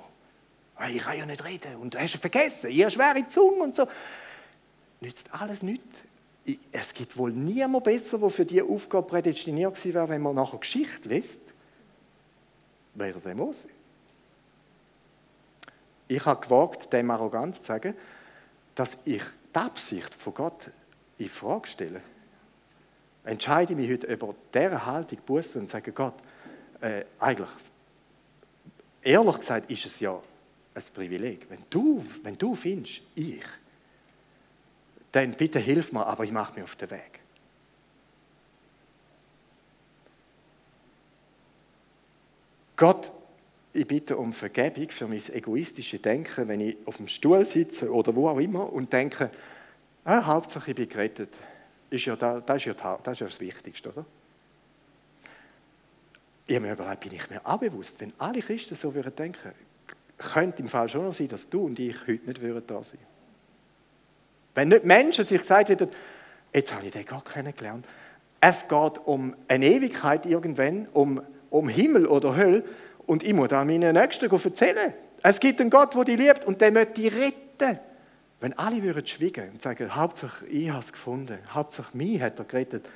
[0.90, 3.86] Ich kann ja nicht reden und du hast vergessen, habe schwere Zunge und so.
[5.00, 6.02] Nützt alles nichts.
[6.70, 10.58] Es gibt wohl niemand besser, der für diese Aufgabe prädestiniert gewesen wäre, wenn man nachher
[10.58, 11.40] Geschichte liest,
[12.92, 13.68] wäre der Mose.
[16.06, 17.94] Ich habe gewagt, dem Arroganz zu sagen,
[18.74, 19.22] dass ich
[19.54, 20.70] die Absicht von Gott
[21.16, 22.02] in Frage stelle
[23.24, 26.14] entscheide ich mich heute über diese Haltung Buße und sage Gott,
[26.80, 27.48] äh, eigentlich,
[29.02, 30.20] ehrlich gesagt, ist es ja
[30.74, 31.46] ein Privileg.
[31.48, 33.44] Wenn du, wenn du findest, ich,
[35.12, 37.20] dann bitte hilf mir, aber ich mache mich auf den Weg.
[42.76, 43.12] Gott,
[43.72, 48.14] ich bitte um Vergebung für mein egoistisches Denken, wenn ich auf dem Stuhl sitze oder
[48.14, 49.30] wo auch immer und denke,
[50.04, 51.38] ah, Hauptsache ich bin gerettet
[51.94, 54.04] ist ja, da, das, ist ja das, ist ja das Wichtigste, oder?
[56.46, 59.52] Ich habe mir überlegt, bin ich mir auch bewusst, wenn alle Christen so würden denken,
[60.18, 62.98] könnte im Fall schon sein, dass du und ich heute nicht würden da sein
[64.54, 65.88] Wenn nicht Menschen sich gesagt hätten,
[66.52, 67.86] jetzt habe ich den Gott kennengelernt,
[68.40, 72.62] es geht um eine Ewigkeit irgendwann, um, um Himmel oder Hölle
[73.06, 74.92] und ich muss da meinen Nächsten erzählen.
[75.22, 77.78] Es gibt einen Gott, der dich liebt und der möchte dich retten.
[78.44, 82.44] Wenn alle würden schweigen und sagen, Hauptsache ich habe es gefunden, Hauptsache mich hat er
[82.44, 82.86] gerettet,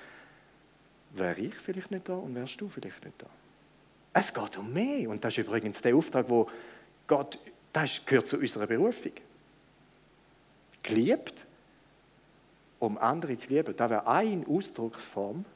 [1.14, 3.24] wäre ich vielleicht nicht da und wärst du vielleicht nicht da.
[4.12, 6.50] Es geht um mehr und das ist übrigens der Auftrag, wo
[7.06, 7.38] Gott,
[7.72, 9.12] das gehört zu unserer Berufung.
[10.82, 11.46] Geliebt,
[12.78, 15.46] um andere zu lieben, das wäre eine Ausdrucksform,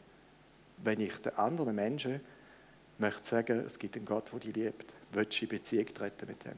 [0.78, 2.22] wenn ich den anderen Menschen
[2.96, 4.86] möchte sagen, es gibt einen Gott, der dich liebt.
[5.12, 6.56] Willst du in Beziehung treten mit dem?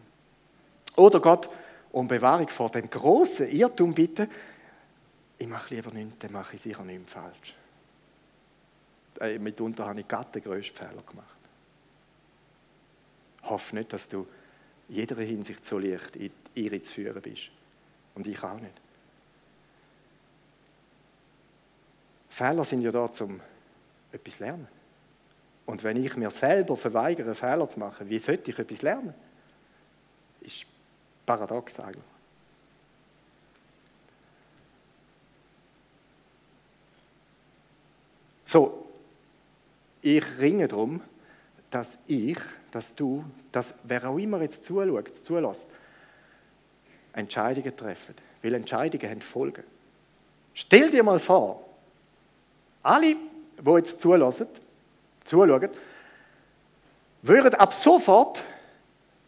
[0.94, 1.48] Oder Gott
[1.94, 4.28] um Bewahrung vor dem großen Irrtum bitten,
[5.38, 7.54] ich mache lieber nichts, dann mache ich sicher nichts falsch.
[9.20, 11.36] Äh, mitunter habe ich gerade den grössten Fehler gemacht.
[13.44, 14.26] Hoffe nicht, dass du
[14.88, 17.50] in jeder Hinsicht so leicht in die Irre zu führen bist.
[18.16, 18.74] Und ich auch nicht.
[22.28, 23.40] Fehler sind ja da, um
[24.10, 24.66] etwas zu lernen.
[25.66, 29.14] Und wenn ich mir selber verweigere, Fehler zu machen, wie sollte ich etwas lernen?
[31.26, 32.04] Paradox eigentlich.
[38.44, 38.86] So,
[40.02, 41.00] ich ringe darum,
[41.70, 42.38] dass ich,
[42.70, 45.66] dass du, dass wer auch immer jetzt zuschaut, zulässt,
[47.14, 48.14] Entscheidungen treffen.
[48.42, 49.64] Weil Entscheidungen haben Folgen.
[50.52, 51.64] Stell dir mal vor,
[52.82, 53.16] alle,
[53.58, 54.46] die jetzt zulassen,
[55.24, 55.70] zuschauen,
[57.22, 58.44] würden ab sofort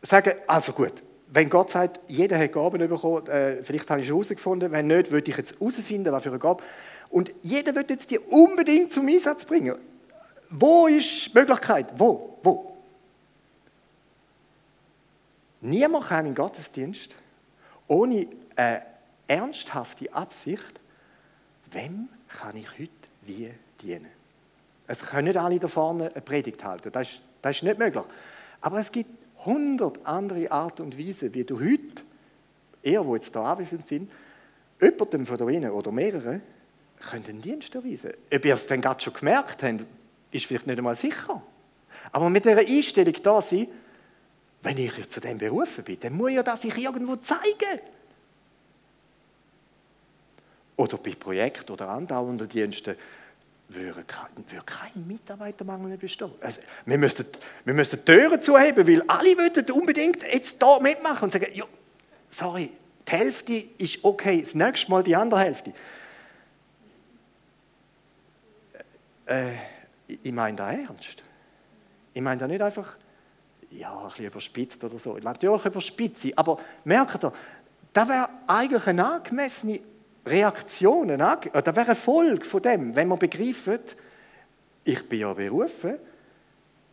[0.03, 1.03] sagen, also gut,
[1.37, 5.11] wenn Gott sagt, jeder hat Gaben bekommen, äh, vielleicht habe ich es herausgefunden, wenn nicht,
[5.11, 6.65] würde ich jetzt herausfinden, was für eine Gabe.
[7.11, 9.77] Und jeder wird jetzt die unbedingt zum Einsatz bringen.
[10.49, 11.89] Wo ist die Möglichkeit?
[11.95, 12.39] Wo?
[12.43, 12.75] Wo?
[15.61, 17.15] Niemand kann in Gottesdienst
[17.87, 18.83] ohne eine
[19.29, 20.81] ernsthafte Absicht,
[21.71, 24.09] wem kann ich heute wie dienen?
[24.87, 28.05] Es können nicht alle da vorne eine Predigt halten, das ist, das ist nicht möglich.
[28.63, 32.03] Aber es gibt hundert andere Arten und Weisen, wie du heute,
[32.83, 34.11] ihr, die jetzt hier anwesend sind,
[34.81, 36.43] jemandem von Ihnen oder mehreren,
[37.11, 38.13] könnt einen Dienst erweisen.
[38.33, 39.85] Ob ihr es dann gerade schon gemerkt habt,
[40.31, 41.43] ist vielleicht nicht einmal sicher.
[42.13, 43.69] Aber mit dieser Einstellung da sein,
[44.63, 47.81] wenn ich zu dem berufen bin, dann muss ja das sich irgendwo zeigen.
[50.77, 52.97] Oder bei Projekten oder andauernden Diensten
[53.69, 56.31] würde kein, würde kein Mitarbeitermangel bestehen.
[56.41, 57.27] Also, wir, müssten,
[57.65, 61.65] wir müssten Türen zuheben, weil alle würden unbedingt jetzt da mitmachen und sagen, ja,
[62.31, 62.71] sorry,
[63.07, 65.73] die Hälfte ist okay, das nächste Mal die andere Hälfte.
[69.27, 69.55] Äh,
[70.07, 71.23] ich meine das ernst.
[72.15, 72.97] Ich meine das nicht einfach,
[73.71, 75.19] ja, ein bisschen überspitzt oder so.
[75.19, 77.33] Natürlich überspitze aber merkt ihr,
[77.93, 79.81] das wäre eigentlich eine angemessene
[80.27, 83.97] Reaktion, äh, das wäre eine Folge von dem, wenn man begreift,
[84.85, 85.97] ich bin ja berufen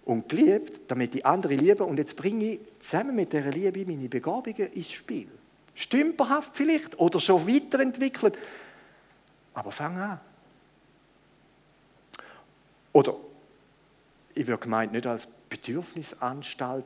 [0.05, 4.07] und geliebt, damit die anderen lieben und jetzt bringe ich zusammen mit dieser Liebe meine
[4.07, 5.27] Begabungen ins Spiel.
[5.75, 8.37] Stümperhaft vielleicht oder schon weiterentwickelt,
[9.53, 10.19] aber fang an.
[12.91, 13.15] Oder
[14.35, 16.85] ich würde gemeint nicht als Bedürfnisanstalt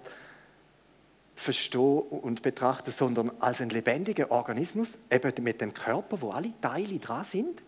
[1.37, 6.97] verstehen und betrachten, sondern als einen lebendigen Organismus, eben mit dem Körper, wo alle Teile
[6.97, 7.61] dran sind,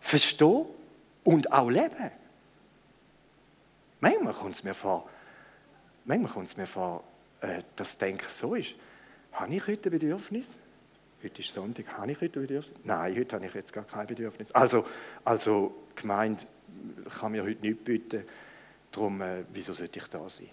[0.00, 0.64] verstehen
[1.22, 2.10] und auch leben.
[4.00, 5.08] Manchmal kommt es mir vor,
[6.06, 7.04] manchmal kommt es mir vor,
[7.42, 8.74] äh, dass Denken so ist.
[9.32, 10.56] Habe ich heute ein Bedürfnis?
[11.22, 12.80] Heute ist Sonntag, habe ich heute ein Bedürfnis?
[12.84, 14.50] Nein, heute habe ich jetzt gar kein Bedürfnis.
[14.52, 14.86] Also,
[15.24, 16.46] also gemeint,
[17.20, 18.24] kann mir heute nichts bieten
[18.90, 20.48] Darum, äh, wieso sollte ich da sein?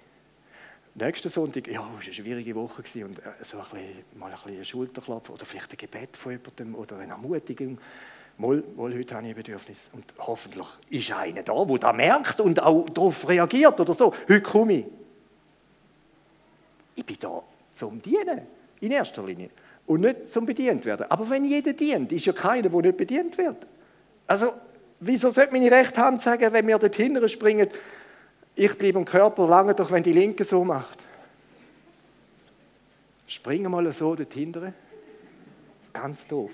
[0.94, 4.38] Nächsten Sonntag, ja, es war eine schwierige Woche und äh, so ein bisschen, mal ein
[4.46, 7.78] bisschen Schulterklopfen oder vielleicht ein Gebet von jemandem oder eine Ermutigung.
[8.38, 12.42] Mal, mal heute habe ich ein Bedürfnis und hoffentlich ist einer da, der das merkt
[12.42, 14.14] und auch darauf reagiert oder so.
[14.28, 14.86] Heute komme ich.
[16.96, 18.42] Ich bin da zum Dienen,
[18.82, 19.50] in erster Linie.
[19.88, 21.06] Und nicht zum bedient werden.
[21.10, 23.66] Aber wenn jeder dient, ist ja keiner, der nicht bedient wird.
[24.28, 24.54] Also,
[25.00, 27.68] wieso sollte meine rechte Hand sagen, wenn wir dort hinten springen,
[28.56, 31.00] ich bleibe im Körper lange, doch wenn die Linke so macht.
[33.28, 34.74] Spring mal so dort hinten.
[35.94, 36.52] Ganz doof.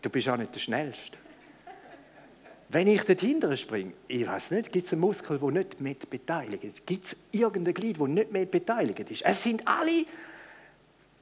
[0.00, 1.18] Du bist auch nicht der Schnellste.
[2.68, 6.08] Wenn ich dort hinten springe, ich weiß nicht, gibt es einen Muskel, der nicht mit
[6.10, 6.86] beteiligt ist?
[6.86, 9.22] Gibt es irgendein Glied, das nicht mit beteiligt ist?
[9.22, 10.04] Es sind alle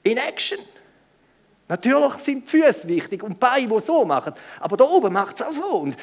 [0.02, 0.58] in Action.
[1.68, 4.34] Natürlich sind die Füße wichtig und die Beine, die so machen.
[4.60, 5.78] Aber da oben macht es auch so.
[5.78, 5.96] Und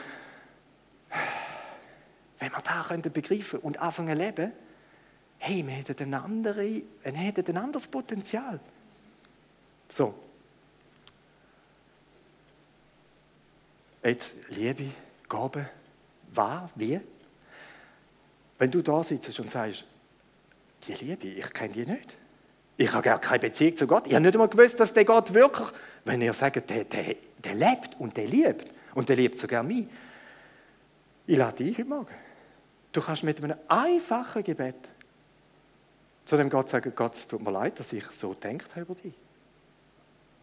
[2.40, 4.52] wenn wir das könnten begreifen und anfangen zu leben,
[5.40, 6.66] hey, wir hätten ein, andere,
[7.04, 8.60] wir hätten ein anderes Potenzial.
[9.88, 10.14] So.
[14.04, 14.92] Jetzt Liebe,
[15.28, 15.70] Gabe,
[16.34, 17.00] was, wie?
[18.58, 19.84] Wenn du da sitzt und sagst,
[20.88, 22.18] die Liebe, ich kenne die nicht.
[22.78, 24.08] Ich habe gar keine Beziehung zu Gott.
[24.08, 25.68] Ich habe nicht einmal gewusst, dass der Gott wirklich,
[26.06, 29.86] wenn ihr sagt, der, der, der lebt und der liebt und der liebt sogar mich.
[31.28, 32.29] Ich lade dich heute Morgen.
[32.92, 34.76] Du kannst mit einem einfachen Gebet
[36.26, 38.94] zu dem Gott sagen, Gott, es tut mir leid, dass ich so denkt habe über
[38.94, 39.16] dich.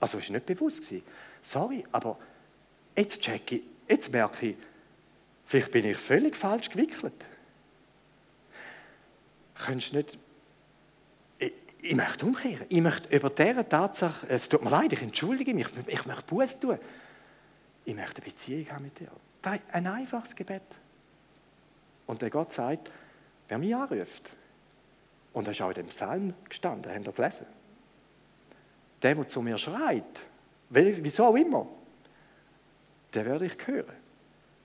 [0.00, 1.06] Also ist nicht bewusst gewesen.
[1.40, 2.18] Sorry, aber
[2.96, 4.56] jetzt check ich, jetzt merke ich,
[5.44, 7.14] vielleicht bin ich völlig falsch gewickelt.
[9.54, 10.18] Könntest nicht
[11.38, 12.66] ich, möchte umkehren.
[12.68, 16.58] Ich möchte über diese Tatsache, es tut mir leid, ich entschuldige mich, ich möchte Buß
[16.58, 16.78] tun.
[17.84, 19.08] Ich möchte eine Beziehung haben mit dir.
[19.70, 20.62] Ein einfaches Gebet.
[22.06, 22.90] Und der Gott sagt,
[23.48, 24.30] wer mich anruft,
[25.32, 27.46] und das ist auch in dem Psalm gestanden, habt ihr gelesen,
[29.02, 30.26] der, der zu mir schreit,
[30.70, 31.66] wieso auch immer,
[33.12, 33.96] der werde ich hören.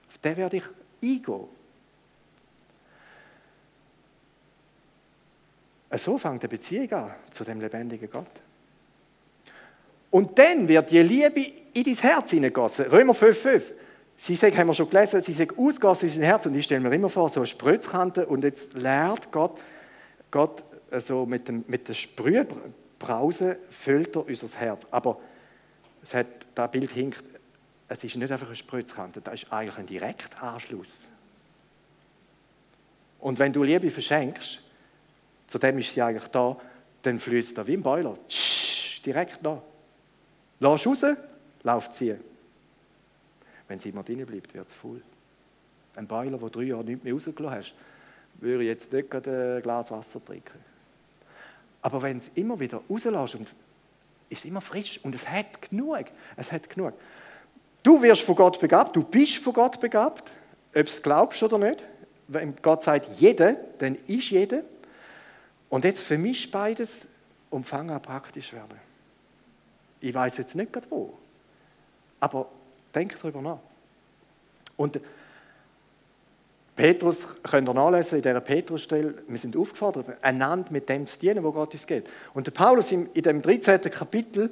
[0.08, 0.64] Auf den werde ich
[1.04, 1.48] eingehen.
[5.94, 8.32] So fängt eine Beziehung an zu dem lebendigen Gott.
[10.10, 12.86] Und dann wird die Liebe in dein Herz hineingegossen.
[12.86, 13.62] Römer 5,5.
[14.24, 16.46] Sie sagt, haben wir schon gelesen, sie sagt, ausgossen in sein Herz.
[16.46, 19.60] Und ich stelle mir immer vor, so eine Spritzkante und jetzt lehrt Gott,
[20.30, 20.64] Gott
[20.96, 24.86] so mit, dem, mit der Sprühbrause füllt er unser Herz.
[24.92, 25.20] Aber
[26.04, 27.24] es hat, das Bild hinkt,
[27.88, 31.08] es ist nicht einfach eine Spritzkante, das ist eigentlich ein Direktanschluss.
[33.22, 34.62] Und wenn du Liebe verschenkst,
[35.48, 36.56] zu dem ist sie eigentlich da,
[37.02, 38.14] dann fließt er wie ein Boiler.
[38.30, 39.60] Tsch, direkt da.
[40.60, 41.04] Lass raus,
[41.64, 42.31] lauf ziehen.
[43.72, 45.02] Wenn es immer drin bleibt, wird es voll.
[45.96, 47.74] Ein Boiler, der drei Jahre nicht mehr rausgelassen hast,
[48.42, 50.60] würde ich jetzt nicht gerade ein Glas Wasser trinken.
[51.82, 53.54] Aber wenn es immer wieder rauslässt und
[54.28, 56.04] ist immer frisch und es hat genug,
[56.36, 56.96] es hat genug.
[57.82, 60.30] Du wirst von Gott begabt, du bist von Gott begabt,
[60.76, 61.82] ob es glaubst oder nicht.
[62.28, 64.64] Wenn Gott sagt, jeder, dann ist jeder.
[65.70, 67.08] Und jetzt vermischt beides
[67.50, 68.78] und fang an praktisch werden.
[70.02, 71.18] Ich weiß jetzt nicht gerade wo,
[72.20, 72.50] aber
[72.94, 73.60] denk darüber nach.
[74.78, 75.00] Und
[76.76, 81.44] Petrus, könnt ihr nachlesen in dieser Petrusstelle, wir sind aufgefordert, einander mit dem zu dienen,
[81.44, 82.10] wo Gott uns geht.
[82.34, 83.82] Und der Paulus in, in dem 13.
[83.82, 84.50] Kapitel,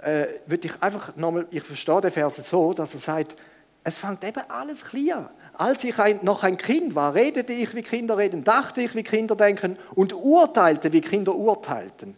[0.00, 3.36] äh, würde ich einfach nochmal, ich verstehe den Vers so, dass er sagt,
[3.82, 5.28] es fängt eben alles klein an.
[5.54, 9.02] Als ich ein, noch ein Kind war, redete ich, wie Kinder reden, dachte ich, wie
[9.02, 12.16] Kinder denken und urteilte, wie Kinder urteilten.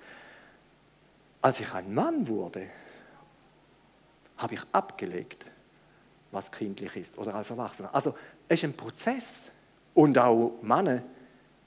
[1.41, 2.69] Als ich ein Mann wurde,
[4.37, 5.45] habe ich abgelegt,
[6.31, 7.95] was kindlich ist oder als Erwachsener.
[7.95, 8.15] Also
[8.49, 9.51] es ist ein Prozess.
[9.95, 11.03] Und auch Männer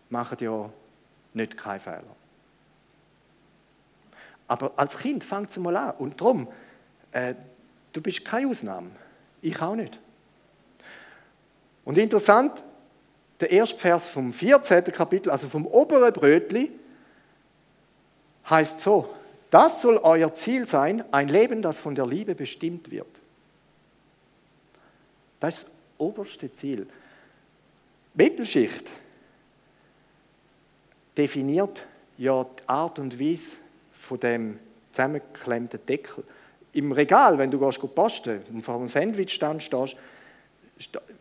[0.09, 0.69] machen ja
[1.33, 2.15] nicht keine Fehler.
[4.47, 5.95] Aber als Kind fängt es mal an.
[5.97, 6.47] Und darum,
[7.11, 7.35] äh,
[7.93, 8.91] du bist keine Ausnahme.
[9.41, 9.99] Ich auch nicht.
[11.83, 12.63] Und interessant,
[13.39, 14.83] der erste Vers vom 14.
[14.85, 16.71] Kapitel, also vom oberen Brötli,
[18.49, 19.13] heißt so:
[19.49, 23.20] Das soll euer Ziel sein, ein Leben, das von der Liebe bestimmt wird.
[25.41, 26.87] Das ist das oberste Ziel.
[28.13, 28.89] Mittelschicht
[31.17, 31.85] definiert
[32.17, 33.51] ja die Art und Weise
[33.91, 34.59] von dem
[34.91, 36.23] zusammengeklemmten Deckel.
[36.73, 39.97] Im Regal, wenn du gehst posten und vor einem Sandwichstand stehst,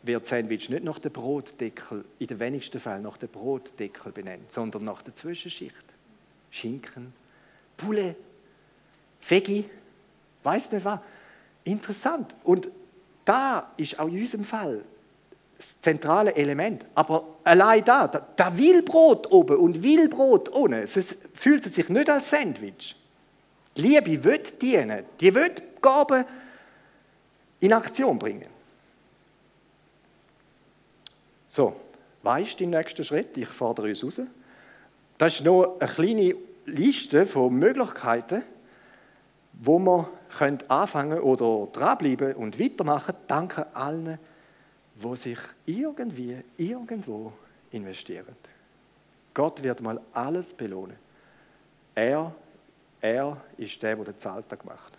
[0.02, 4.84] wird Sandwich nicht nach dem Brotdeckel, in den wenigsten Fällen nach dem Brotdeckel benannt, sondern
[4.84, 5.74] nach der Zwischenschicht.
[6.50, 7.12] Schinken,
[7.76, 8.16] Poulet,
[9.26, 9.64] Veggie,
[10.42, 11.00] weiß nicht was.
[11.64, 12.34] Interessant.
[12.44, 12.68] Und
[13.30, 14.84] da ist auch in unserem Fall
[15.56, 16.84] das zentrale Element.
[16.96, 21.88] Aber allein da, da, da will Brot oben und will Brot ohne, es fühlt sich
[21.88, 22.96] nicht als Sandwich.
[23.76, 26.24] Liebe wird dienen, die wird Gaben
[27.60, 28.48] in Aktion bringen.
[31.46, 31.76] So,
[32.24, 33.36] weißt du den nächsten Schritt?
[33.38, 34.22] Ich fordere uns raus.
[35.18, 36.34] Das ist nur eine kleine
[36.66, 38.42] Liste von Möglichkeiten,
[39.62, 40.06] wo man
[40.68, 44.18] anfangen oder dranbleiben und weitermachen, danke allen,
[44.94, 47.32] die sich irgendwie, irgendwo
[47.70, 48.34] investieren.
[49.34, 50.96] Gott wird mal alles belohnen.
[51.94, 52.34] Er,
[53.00, 54.96] er ist der, der den Zahltag macht.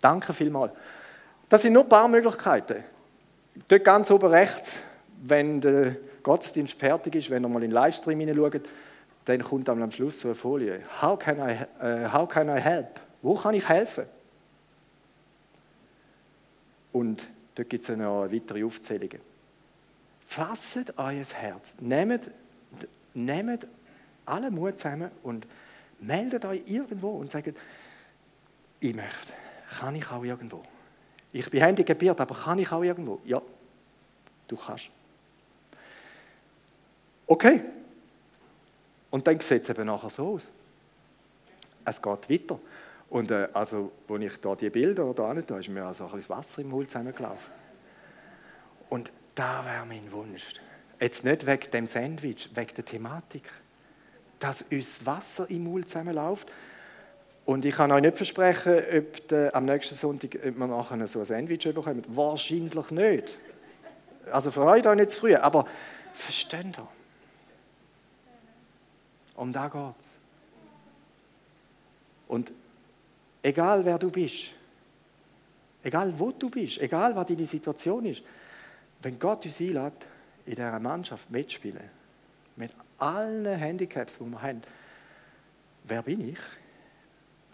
[0.00, 0.72] Danke vielmals.
[1.48, 2.84] Das sind nur ein paar Möglichkeiten.
[3.68, 4.76] Dort ganz oben rechts,
[5.22, 8.62] wenn der Gottesdienst fertig ist, wenn ihr mal in den Livestream hineinschaut,
[9.24, 10.80] dann kommt am Schluss so eine Folie.
[11.02, 13.00] How can I, uh, how can I help?
[13.22, 14.06] Wo kann ich helfen?
[16.92, 19.20] Und dort gibt es noch weitere Aufzählungen.
[20.24, 21.74] Fasset euer Herz.
[21.80, 22.30] Nehmt,
[23.14, 23.66] nehmt
[24.24, 25.46] alle Mut zusammen und
[26.00, 27.54] meldet euch irgendwo und sagt,
[28.80, 29.32] ich möchte.
[29.78, 30.62] Kann ich auch irgendwo?
[31.32, 33.20] Ich bin handicapiert, aber kann ich auch irgendwo?
[33.24, 33.42] Ja,
[34.48, 34.88] du kannst.
[37.26, 37.62] Okay.
[39.10, 40.50] Und dann sieht es eben nachher so aus.
[41.84, 42.58] Es geht weiter.
[43.08, 46.12] Und äh, also, als ich da die Bilder da nicht, da ist mir also ein
[46.12, 47.52] bisschen Wasser im Mund zusammengelaufen.
[48.88, 50.54] Und da wäre mein Wunsch.
[51.00, 53.50] Jetzt nicht wegen dem Sandwich, wegen der Thematik.
[54.38, 56.52] Dass uns Wasser im Mund zusammenläuft.
[57.44, 61.20] Und ich kann euch nicht versprechen, ob der, am nächsten Sonntag ob wir nachher so
[61.20, 62.02] ein Sandwich bekommen.
[62.08, 63.38] Wahrscheinlich nicht.
[64.32, 65.36] Also freut euch nicht zu früh.
[65.36, 65.66] Aber
[66.12, 66.88] versteht ihr?
[69.36, 70.14] Um da geht's.
[72.26, 72.52] Und
[73.46, 74.54] Egal wer du bist,
[75.84, 78.20] egal wo du bist, egal was deine Situation ist,
[79.02, 80.08] wenn Gott uns einlädt,
[80.46, 81.88] in dieser Mannschaft mitspielen,
[82.56, 84.62] mit allen Handicaps, die wir haben,
[85.84, 86.40] wer bin ich,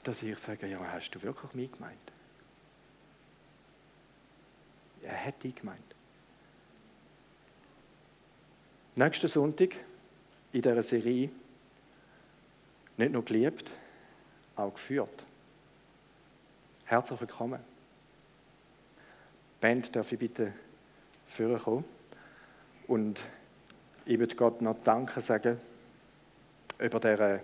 [0.02, 2.12] dass ich sage, ja, hast du wirklich mich gemeint?
[5.02, 5.78] Er hat dich gemeint.
[8.96, 9.76] Nächsten Sonntag
[10.54, 11.28] in dieser Serie
[12.96, 13.70] nicht nur geliebt,
[14.56, 15.26] auch geführt.
[16.92, 17.58] Herzlich willkommen.
[19.62, 20.52] Band, darf ich bitte
[21.26, 21.86] vorkommen?
[22.86, 23.22] Und
[24.04, 25.58] ich würde Gott noch Danke sagen
[26.78, 27.40] über diese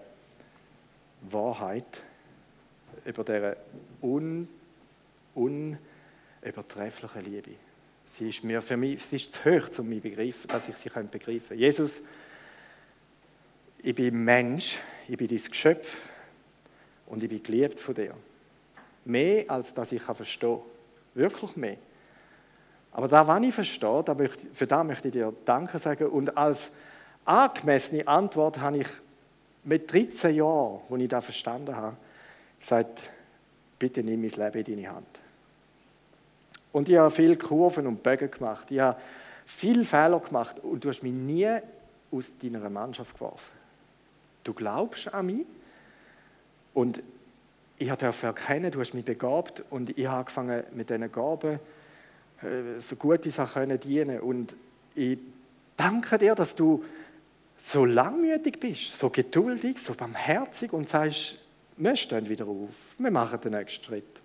[1.22, 2.03] Wahrheit,
[3.07, 3.57] über diese
[4.03, 4.51] un,
[5.34, 7.53] unübertreffliche Liebe.
[8.05, 10.90] Sie ist mir für mich, sie ist zu hoch, um mich begreifen, dass ich sie
[10.90, 11.59] begreifen kann.
[11.59, 12.03] Jesus,
[13.78, 14.76] ich bin Mensch,
[15.09, 16.03] ich bin dein Geschöpf
[17.07, 18.14] und ich bin geliebt von dir.
[19.09, 20.66] Mehr, als dass ich verstehen kann.
[21.14, 21.76] Wirklich mehr.
[22.92, 24.04] Aber da, was ich verstehe,
[24.52, 26.09] für das möchte ich dir Danke sagen.
[26.09, 26.70] Und als
[27.24, 28.88] angemessene Antwort habe ich
[29.64, 31.96] mit 13 Jahren, als ich das verstanden habe,
[32.59, 33.02] gesagt,
[33.78, 35.20] bitte nimm mein Leben in deine Hand.
[36.72, 38.70] Und ich habe viele Kurven und Bögen gemacht.
[38.70, 39.00] Ich habe
[39.46, 41.48] viele Fehler gemacht und du hast mich nie
[42.11, 43.52] aus deiner Mannschaft geworfen.
[44.44, 45.46] Du glaubst an mich
[46.74, 47.02] und
[47.79, 51.61] ich durfte erkennen, du hast mich begabt und ich habe angefangen mit diesen Gaben
[52.43, 54.57] äh, so gute Sachen dienen und
[54.95, 55.18] ich
[55.76, 56.85] danke dir, dass du
[57.57, 61.37] so langmütig bist, so geduldig, so barmherzig und sagst,
[61.76, 64.20] wir stehen wieder auf, wir machen den nächsten Schritt.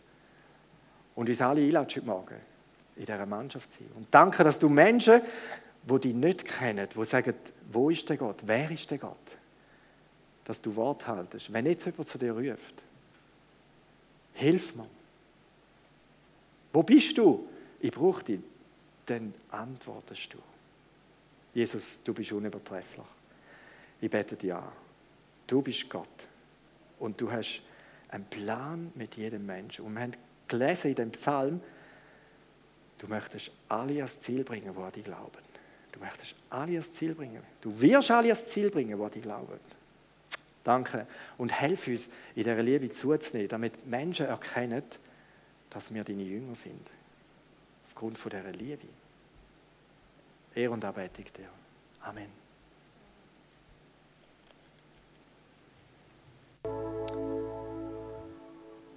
[1.15, 2.35] Und uns alle einladest heute Morgen,
[2.95, 3.89] in dieser Mannschaft zu sein.
[3.95, 5.21] Und danke, dass du Menschen,
[5.83, 7.35] die dich nicht kennen, die sagen,
[7.71, 9.37] wo ist der Gott, wer ist der Gott,
[10.45, 11.53] dass du Wort haltest.
[11.53, 12.83] Wenn jetzt jemand zu dir ruft,
[14.33, 14.87] hilf mir.
[16.71, 17.47] Wo bist du?
[17.79, 18.39] Ich brauche dich.
[19.05, 20.37] Dann antwortest du.
[21.53, 23.05] Jesus, du bist unübertrefflich.
[24.01, 24.71] Ich bete dir an.
[25.45, 26.07] Du bist Gott.
[26.99, 27.61] Und du hast
[28.09, 29.85] einen Plan mit jedem Menschen.
[29.85, 30.13] Und wir haben
[30.47, 31.61] gelesen in dem Psalm,
[32.97, 35.43] du möchtest alle ans Ziel bringen, die an dich glauben.
[35.91, 37.41] Du möchtest alle ans Ziel bringen.
[37.61, 39.59] Du wirst alle ans Ziel bringen, die an dich glauben.
[40.63, 41.07] Danke.
[41.37, 44.83] Und helf uns, in dieser Liebe zuzunehmen, damit Menschen erkennen,
[45.69, 46.87] dass wir deine Jünger sind.
[47.87, 48.87] Aufgrund von dieser Liebe.
[50.55, 51.49] Ehr und Anbetung dir.
[52.01, 52.43] Amen.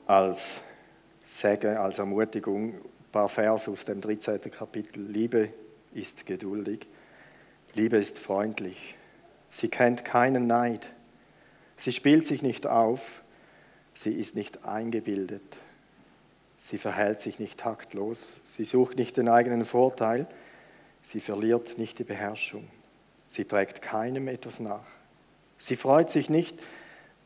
[0.06, 0.60] als
[1.22, 4.40] Segen, als Ermutigung ein paar Verse aus dem 13.
[4.50, 5.02] Kapitel.
[5.02, 5.50] Liebe
[5.92, 6.86] ist geduldig,
[7.74, 8.94] Liebe ist freundlich,
[9.50, 10.88] sie kennt keinen Neid,
[11.76, 13.22] sie spielt sich nicht auf,
[13.94, 15.58] sie ist nicht eingebildet,
[16.56, 20.26] sie verhält sich nicht taktlos, sie sucht nicht den eigenen Vorteil,
[21.02, 22.68] sie verliert nicht die Beherrschung,
[23.28, 24.86] sie trägt keinem etwas nach,
[25.58, 26.58] sie freut sich nicht,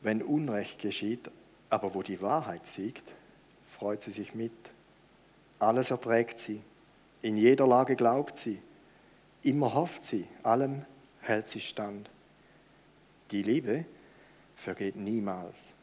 [0.03, 1.31] wenn Unrecht geschieht,
[1.69, 3.05] aber wo die Wahrheit siegt,
[3.69, 4.53] freut sie sich mit.
[5.59, 6.61] Alles erträgt sie.
[7.23, 8.61] In jeder Lage glaubt sie.
[9.43, 10.27] Immer hofft sie.
[10.43, 10.85] Allem
[11.21, 12.11] hält sie stand.
[13.31, 13.85] Die Liebe
[14.61, 15.75] vergeht niemals.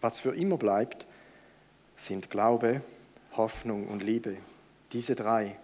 [0.00, 1.06] Was für immer bleibt,
[1.96, 2.82] sind Glaube,
[3.36, 4.36] Hoffnung und Liebe.
[4.92, 5.56] Diese drei.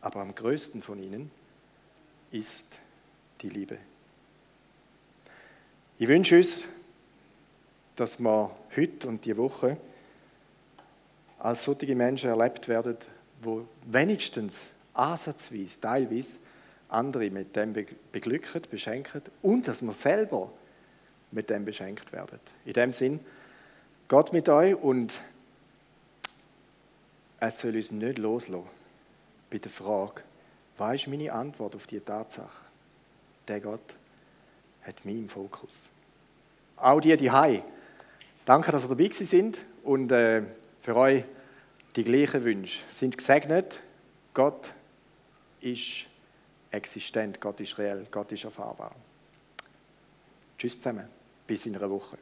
[0.00, 1.30] Aber am größten von ihnen
[2.30, 2.78] ist
[3.42, 3.78] die Liebe.
[5.98, 6.64] Ich wünsche uns,
[7.96, 9.76] dass wir heute und die Woche
[11.38, 12.96] als solche Menschen erlebt werden,
[13.42, 16.38] wo wenigstens ansatzweise, teilweise
[16.88, 17.74] andere mit dem
[18.12, 20.50] beglücken, beschenken und dass wir selber
[21.32, 22.40] mit dem beschenkt werden.
[22.64, 23.20] In dem Sinn,
[24.08, 25.20] Gott mit euch und
[27.38, 28.68] es soll uns nicht loslassen
[29.50, 30.22] bei der Frage,
[30.76, 32.66] was ist meine Antwort auf diese Tatsache?
[33.48, 33.94] Der Gott
[34.82, 35.88] hat mich im Fokus.
[36.76, 37.62] Auch die, die Hai
[38.50, 40.42] Danke, dass ihr dabei sind und äh,
[40.82, 41.24] für euch
[41.94, 42.82] die gleichen Wünsche.
[42.88, 43.80] Sind gesegnet.
[44.34, 44.74] Gott
[45.60, 46.06] ist
[46.70, 48.92] existent, Gott ist reell, Gott ist erfahrbar.
[50.58, 51.19] Tschüss zusammen.
[51.50, 52.16] Bis in einer Woche.